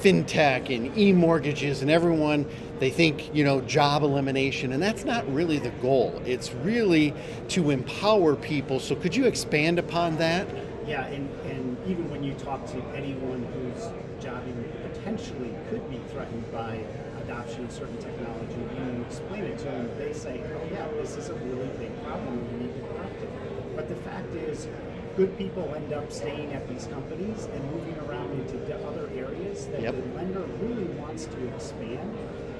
[0.00, 2.44] fintech and e-mortgages and everyone
[2.84, 6.20] they think you know job elimination and that's not really the goal.
[6.26, 7.14] It's really
[7.48, 8.78] to empower people.
[8.78, 10.46] So could you expand upon that?
[10.86, 13.88] Yeah, and, and even when you talk to anyone whose
[14.22, 14.42] job
[14.92, 16.78] potentially could be threatened by
[17.22, 21.16] adoption of certain technology, when you explain it to them, they say, oh yeah, this
[21.16, 23.30] is a really big problem, we need to correct it.
[23.74, 24.68] But the fact is,
[25.16, 29.80] good people end up staying at these companies and moving around into other areas that
[29.80, 29.94] Yep.
[29.94, 32.14] the lender really wants to expand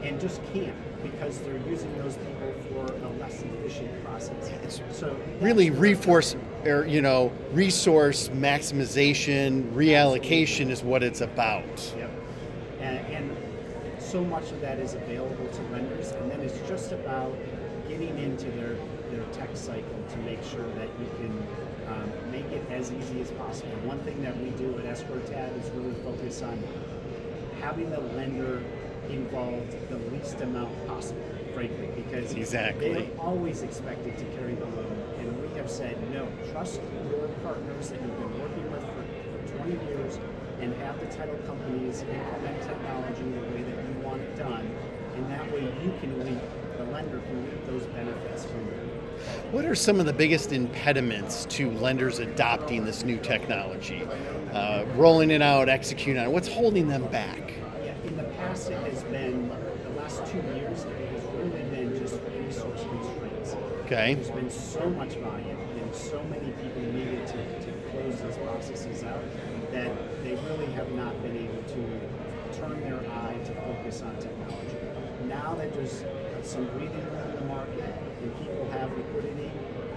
[0.05, 4.51] and just can't because they're using those people for a less efficient process.
[4.63, 11.65] It's so really reforce or you know resource maximization reallocation is what it's about
[11.97, 12.11] Yep.
[12.81, 13.37] And, and
[13.99, 17.35] so much of that is available to lenders, and then it's just about
[17.89, 18.77] getting into their,
[19.11, 21.47] their tech cycle to make sure that you can
[21.89, 23.73] um, make it as easy as possible.
[23.85, 26.63] One thing that we do at EscrowTab is really focus on
[27.61, 28.63] having the lender
[29.11, 31.21] involved the least amount possible,
[31.55, 32.93] frankly, because Exactly.
[32.93, 34.97] they are always expected to carry the load.
[35.19, 36.81] And we have said, no, trust
[37.11, 39.05] your partners that you've been working with for,
[39.53, 40.19] for 20 years
[40.61, 44.71] and have the title companies implement technology the way that you want it done.
[45.17, 46.39] And that way you can reap,
[46.79, 49.53] the lender can reap those benefits from it.
[49.53, 54.03] what are some of the biggest impediments to lenders adopting this new technology
[54.53, 57.55] uh, rolling it out executing on it what's holding them back
[58.55, 61.99] Yeah, in the past it has been, the last two years, it has really been
[61.99, 63.57] just resource constraints.
[63.85, 68.37] okay There's been so much volume and so many people needed to, to close these
[68.37, 69.25] processes out
[69.73, 69.91] that
[70.23, 74.79] they really have not been able to turn their eye to focus on technology.
[75.27, 76.05] Now that there's
[76.43, 79.34] some breathing room in the market and people have liquidity,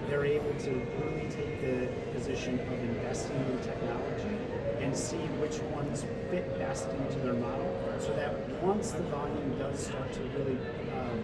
[0.08, 4.36] they're able to really take the position of investing in technology
[4.80, 9.86] and see which ones fit best into their model so that once the volume does
[9.86, 10.58] start to really
[10.92, 11.22] um,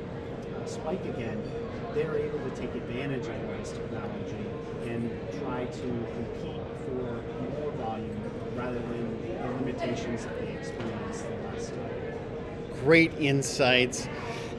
[0.57, 1.41] uh, spike again,
[1.95, 4.47] they're able to take advantage of this technology
[4.87, 5.11] and
[5.41, 7.23] try to compete for
[7.61, 12.15] more volume rather than the limitations that they experienced the last time.
[12.83, 14.09] great insights.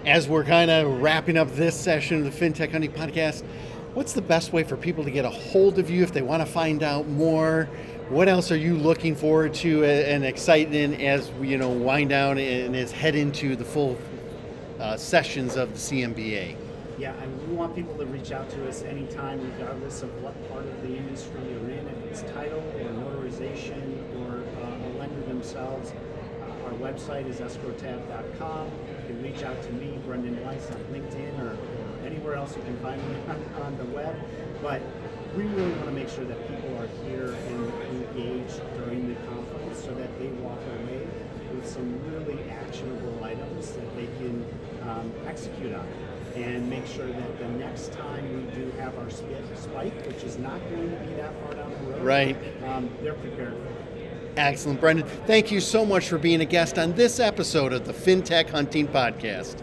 [0.06, 3.44] As we're kind of wrapping up this session of the FinTech Hunting Podcast,
[3.96, 6.42] what's the best way for people to get a hold of you if they want
[6.42, 7.68] to find out more?
[8.10, 12.38] What else are you looking forward to and excited as we you know wind down
[12.38, 13.98] and as head into the full
[14.80, 16.56] uh, sessions of the CMBA?
[16.98, 20.66] Yeah, and we want people to reach out to us anytime, regardless of what part
[20.66, 25.92] of the industry you're in, if it's title or notarization or uh, a lender themselves.
[25.92, 28.68] Uh, our website is escrowtab.com.
[28.68, 31.58] You can reach out to me, Brendan Weiss, on LinkedIn or
[32.26, 34.16] anywhere else you can find me on, on the web.
[34.62, 34.82] But
[35.38, 37.74] we really want to make sure that people are here and
[38.16, 41.08] engaged during the conference so that they walk away
[41.54, 44.46] with some really actionable items that they can
[44.84, 45.88] um, execute on
[46.36, 50.60] and make sure that the next time we do have our spike, which is not
[50.70, 52.38] going to be that far down the road, Right.
[52.66, 54.02] um, they're prepared for it.
[54.38, 55.08] Excellent, Brendan.
[55.28, 58.88] Thank you so much for being a guest on this episode of the FinTech Hunting
[58.88, 59.62] Podcast.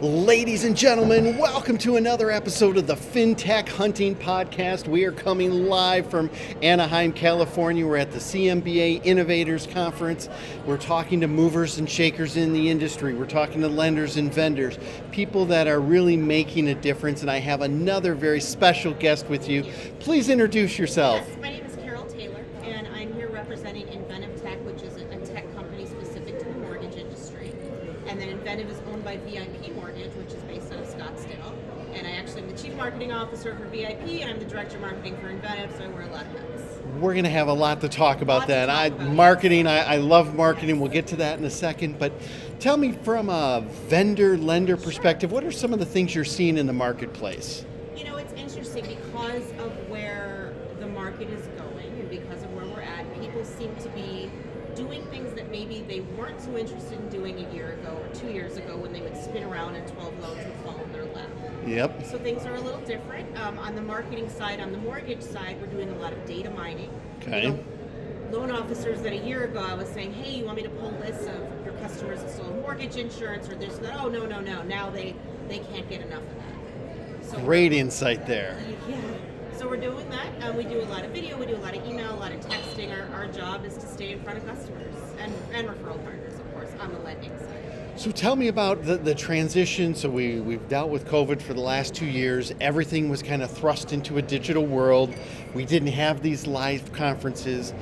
[0.00, 4.86] Ladies and gentlemen, welcome to another episode of the FinTech Hunting Podcast.
[4.86, 6.30] We are coming live from
[6.62, 7.84] Anaheim, California.
[7.84, 10.28] We're at the CMBA Innovators Conference.
[10.64, 13.12] We're talking to movers and shakers in the industry.
[13.12, 14.78] We're talking to lenders and vendors,
[15.10, 17.22] people that are really making a difference.
[17.22, 19.64] And I have another very special guest with you.
[19.98, 21.26] Please introduce yourself.
[21.26, 25.08] Yes, my name is Carol Taylor, and I'm here representing Inventive Tech, which is a,
[25.08, 27.52] a tech company specific to the mortgage industry.
[28.08, 31.52] And then Inventive is owned by VIP Mortgage, which is based out of Scottsdale.
[31.92, 35.18] And I actually am the chief marketing officer for VIP, I'm the director of marketing
[35.18, 36.62] for Inventive, so I wear a lot of hats.
[36.98, 38.66] We're going to have a lot to talk about that.
[38.66, 39.66] talk I about, marketing.
[39.66, 40.80] I, I love marketing.
[40.80, 41.98] We'll get to that in a second.
[41.98, 42.14] But
[42.60, 46.56] tell me, from a vendor lender perspective, what are some of the things you're seeing
[46.56, 47.62] in the marketplace?
[47.94, 52.64] You know, it's interesting because of where the market is going and because of where
[52.64, 54.30] we're at, people seem to be
[54.74, 58.28] doing things that maybe they weren't so interested in doing a year ago or two
[58.28, 59.84] years ago when they would spin around in
[61.68, 62.04] Yep.
[62.06, 63.38] So things are a little different.
[63.38, 66.50] Um, on the marketing side, on the mortgage side, we're doing a lot of data
[66.50, 66.90] mining.
[67.20, 67.44] Okay.
[67.44, 67.64] You know,
[68.30, 70.90] loan officers that a year ago I was saying, hey, you want me to pull
[70.92, 74.00] lists of your customers that have mortgage insurance or this, that?
[74.00, 74.62] Oh, no, no, no.
[74.62, 75.14] Now they,
[75.48, 77.30] they can't get enough of that.
[77.30, 78.58] So Great insight there.
[78.88, 79.00] Yeah.
[79.58, 80.50] So we're doing that.
[80.50, 82.30] Uh, we do a lot of video, we do a lot of email, a lot
[82.30, 82.96] of texting.
[82.96, 86.52] Our, our job is to stay in front of customers and, and referral partners, of
[86.52, 87.47] course, on the lending side.
[87.98, 89.92] So tell me about the, the transition.
[89.92, 92.52] So we, we've dealt with COVID for the last two years.
[92.60, 95.12] Everything was kind of thrust into a digital world.
[95.52, 97.74] We didn't have these live conferences.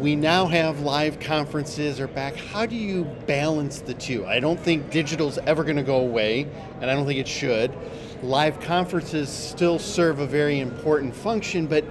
[0.00, 2.34] We now have live conferences are back.
[2.34, 4.26] How do you balance the two?
[4.26, 6.48] I don't think digital's ever going to go away,
[6.80, 7.72] and I don't think it should.
[8.24, 11.84] Live conferences still serve a very important function, but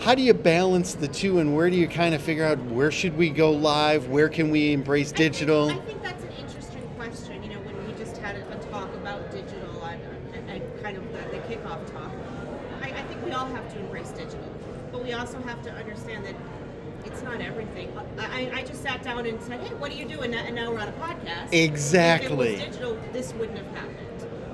[0.00, 2.90] how do you balance the two and where do you kind of figure out where
[2.90, 4.08] should we go live?
[4.08, 5.70] Where can we embrace digital?
[5.70, 7.42] I think, I think that's an interesting question.
[7.42, 10.02] You know, when we just had a, a talk about digital and,
[10.34, 12.10] and, and kind of the, the kickoff talk,
[12.82, 14.52] I, I think we all have to embrace digital,
[14.90, 16.34] but we also have to understand that
[17.04, 17.92] it's not everything.
[18.18, 18.62] I, I
[19.22, 21.52] down and said, "Hey, what are you doing?" And now we're on a podcast.
[21.52, 22.54] Exactly.
[22.54, 23.98] If it was digital, this wouldn't have happened.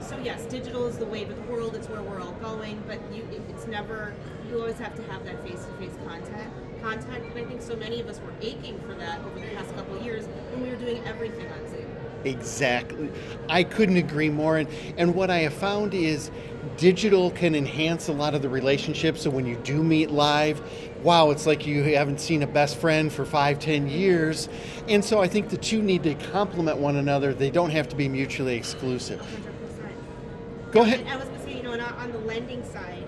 [0.01, 1.75] So yes, digital is the wave of the world.
[1.75, 2.83] It's where we're all going.
[2.87, 4.15] But you, it's never.
[4.49, 6.51] You always have to have that face-to-face contact.
[6.83, 9.75] Contact, and I think so many of us were aching for that over the past
[9.75, 11.85] couple of years when we were doing everything on Zoom.
[12.25, 13.11] Exactly.
[13.49, 14.57] I couldn't agree more.
[14.57, 16.31] And, and what I have found is
[16.77, 19.23] digital can enhance a lot of the relationships.
[19.23, 20.63] So when you do meet live,
[21.03, 24.49] wow, it's like you haven't seen a best friend for five, ten years.
[24.89, 27.33] And so I think the two need to complement one another.
[27.35, 29.21] They don't have to be mutually exclusive.
[29.21, 30.73] 100%.
[30.73, 31.07] Go ahead.
[31.07, 33.07] I was going to say, you know, on on the lending side,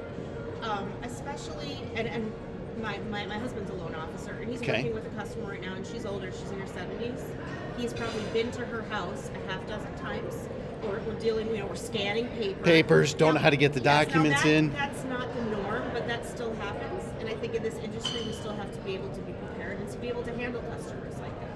[0.63, 2.33] um, especially, and, and
[2.81, 4.73] my, my, my husband's a loan officer, and he's Okay.
[4.73, 7.23] working with a customer right now, and she's older, she's in her 70s.
[7.77, 10.35] He's probably been to her house a half dozen times.
[10.83, 12.63] We're, we're dealing, you know, we're scanning paper.
[12.63, 14.73] Papers, don't know how to get the yes, now documents that- in.
[14.73, 17.00] That's not the norm, but that still happens.
[17.21, 19.79] And I think in this industry, we still have to be able to be prepared
[19.79, 21.51] and to be able to handle customers like that.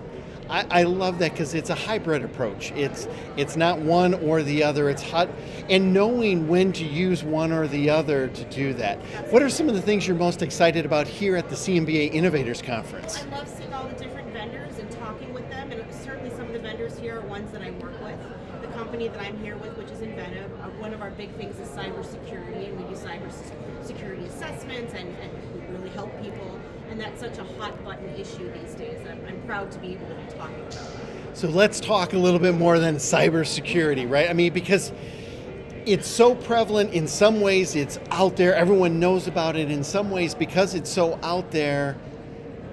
[0.48, 2.70] I, I love that because it's a hybrid approach.
[2.72, 4.90] It's it's not one or the other.
[4.90, 5.30] It's hot,
[5.70, 8.98] and knowing when to use one or the other to do that.
[9.32, 12.60] What are some of the things you're most excited about here at the CMBA Innovators
[12.60, 13.24] Conference?
[13.24, 16.52] I love seeing all the different vendors and talking with them, and certainly some of
[16.52, 18.18] the vendors here are ones that I work with.
[18.60, 21.58] The company that I'm here with, which is Inventive, uh, one of our big things
[21.58, 26.60] is cybersecurity, and we do cybersecurity assessments, and, and we really help people.
[26.94, 29.00] And that's such a hot button issue these days.
[29.10, 31.36] I'm, I'm proud to be able to be talking about that.
[31.36, 34.30] So let's talk a little bit more than cybersecurity, right?
[34.30, 34.92] I mean, because
[35.86, 39.72] it's so prevalent in some ways, it's out there, everyone knows about it.
[39.72, 41.96] In some ways, because it's so out there,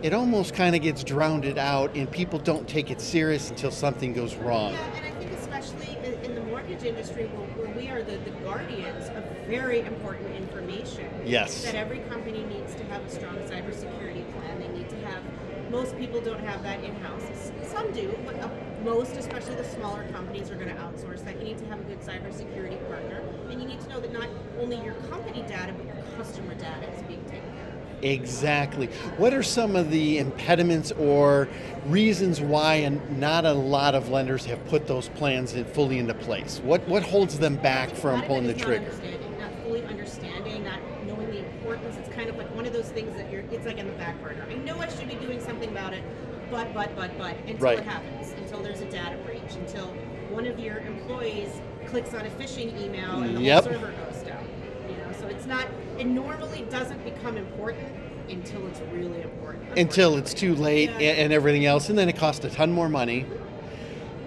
[0.04, 4.14] it almost kind of gets drowned out, and people don't take it serious until something
[4.14, 4.74] goes wrong.
[4.74, 8.32] Yeah, and I think especially in, the mortgage industry, where, where we are the, the
[8.44, 11.10] guardians of very important information.
[11.26, 11.64] Yes.
[11.64, 13.38] That every company needs to have a strong
[13.82, 14.60] cybersecurity plan.
[14.60, 15.24] They need to have.
[15.70, 17.52] Most people don't have that in house.
[17.68, 18.50] Some do, but uh,
[18.84, 21.38] most, especially the smaller companies, are going to outsource that.
[21.40, 24.28] You need to have a good cybersecurity partner, and you need to know that not
[24.60, 28.04] only your company data, but your customer data is being taken care of.
[28.04, 28.88] Exactly.
[29.18, 31.48] What are some of the impediments or
[31.86, 36.60] reasons why and not a lot of lenders have put those plans fully into place?
[36.64, 38.80] What what holds them back from pulling the trigger?
[38.80, 41.96] Not understanding, not fully understanding, not knowing the importance.
[41.98, 43.42] It's kind of like one of those things that you're.
[43.52, 44.46] It's like in the back burner.
[44.50, 46.04] I know I should be doing something about it,
[46.52, 47.80] but but but but until Right.
[47.80, 49.88] it happens, until there's a data breach, until
[50.30, 51.49] one of your employees
[51.88, 53.64] clicks on a phishing email and the Yep.
[53.64, 54.43] whole server goes down.
[54.89, 55.66] You know, so it's not.
[55.97, 57.88] It normally doesn't become important
[58.30, 59.78] until it's really important.
[59.78, 61.10] Until it's too late Yeah.
[61.10, 63.26] and, and everything else, and then it costs a ton more money.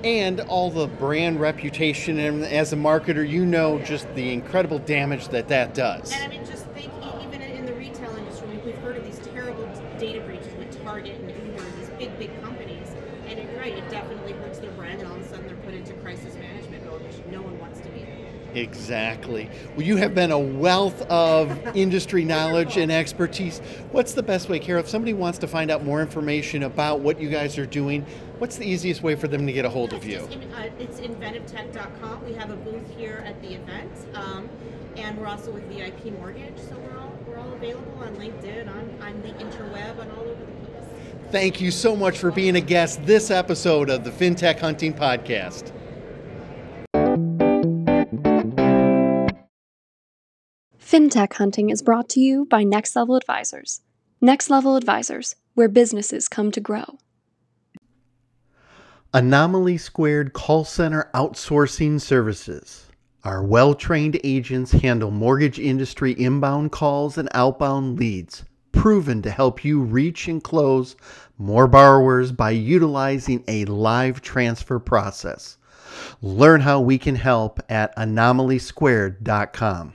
[0.03, 5.29] And all the brand reputation, and as a marketer, you know just the incredible damage
[5.29, 6.13] that that does.
[6.13, 6.64] And I mean, just
[18.55, 19.51] Exactly.
[19.77, 23.59] Well, you have been a wealth of industry knowledge and expertise.
[23.91, 24.81] What's the best way, Carol?
[24.81, 28.07] If somebody wants to find out more information about what you guys are doing,
[28.39, 30.41] what's the easiest way for them to get a hold of It's you?
[30.41, 32.25] in- uh, It's inventivetech.com.
[32.27, 34.49] We have a booth here at the event, um,
[34.97, 38.89] and we're also with VIP Mortgage, so we're all we're all available on LinkedIn, on,
[39.03, 40.85] on the interweb, and all over the place.
[41.33, 45.73] Thank you so much for being a guest this episode of the FinTech Hunting Podcast.
[50.85, 53.81] FinTech Hunting is brought to you by Next Level Advisors.
[54.21, 56.99] Next Level Advisors, where businesses come to grow.
[59.15, 62.87] Anomaly Squared Call Center Outsourcing Services.
[63.25, 69.65] Our well trained agents handle mortgage industry inbound calls and outbound leads, proven to help
[69.65, 70.97] you reach and close
[71.39, 75.57] more borrowers by utilizing a live transfer process.
[76.21, 79.95] Learn how we can help at anomalysquared.com.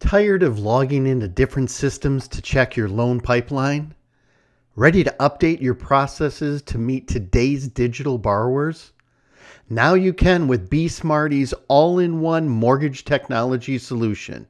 [0.00, 3.94] Tired of logging into different systems to check your loan pipeline?
[4.74, 8.92] Ready to update your processes to meet today's digital borrowers?
[9.68, 14.48] Now you can with BeSmartee's all in one mortgage technology solution.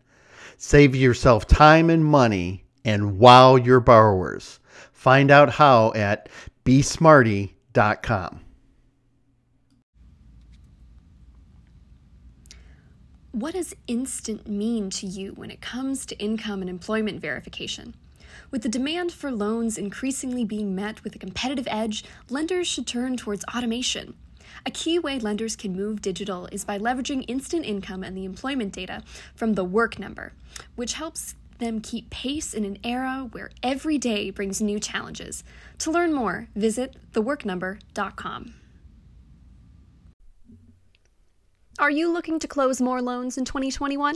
[0.56, 4.60] Save yourself time and money and wow your borrowers.
[4.92, 6.28] Find out how at
[6.64, 8.40] besmartee.com.
[13.32, 17.94] What does instant mean to you when it comes to income and employment verification?
[18.50, 23.16] With the demand for loans increasingly being met with a competitive edge, lenders should turn
[23.16, 24.14] towards automation.
[24.66, 28.72] A key way lenders can move digital is by leveraging instant income and the employment
[28.72, 29.04] data
[29.36, 30.32] from the work number,
[30.74, 35.44] which helps them keep pace in an era where every day brings new challenges.
[35.78, 38.54] To learn more, visit theworknumber.com.
[41.80, 44.14] Are you looking to close more loans in 2021?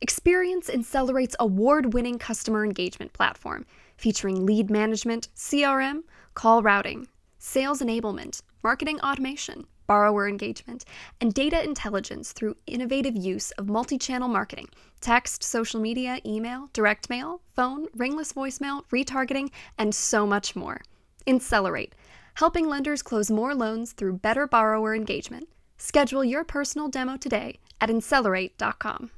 [0.00, 6.02] Experience Insellerate's award winning customer engagement platform featuring lead management, CRM,
[6.34, 7.06] call routing,
[7.38, 10.84] sales enablement, marketing automation, borrower engagement,
[11.20, 14.68] and data intelligence through innovative use of multi channel marketing
[15.00, 20.80] text, social media, email, direct mail, phone, ringless voicemail, retargeting, and so much more.
[21.26, 21.94] Incellerate,
[22.34, 25.48] helping lenders close more loans through better borrower engagement.
[25.76, 29.10] Schedule your personal demo today at Insellerate.com.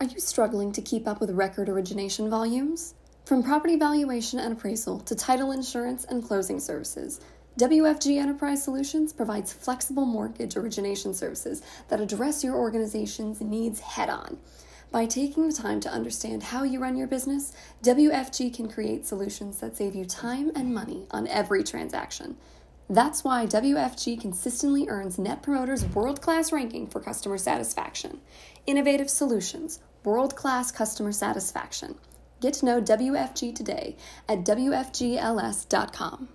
[0.00, 2.94] Are you struggling to keep up with record origination volumes?
[3.24, 7.20] From property valuation and appraisal to title insurance and closing services,
[7.58, 14.38] WFG Enterprise Solutions provides flexible mortgage origination services that address your organization's needs head on.
[14.90, 19.60] By taking the time to understand how you run your business, WFG can create solutions
[19.60, 22.38] that save you time and money on every transaction.
[22.88, 28.22] That's why WFG consistently earns Net Promoter's world class ranking for customer satisfaction.
[28.66, 31.96] Innovative solutions, world class customer satisfaction.
[32.40, 33.94] Get to know WFG today
[34.26, 36.28] at WFGLS.com.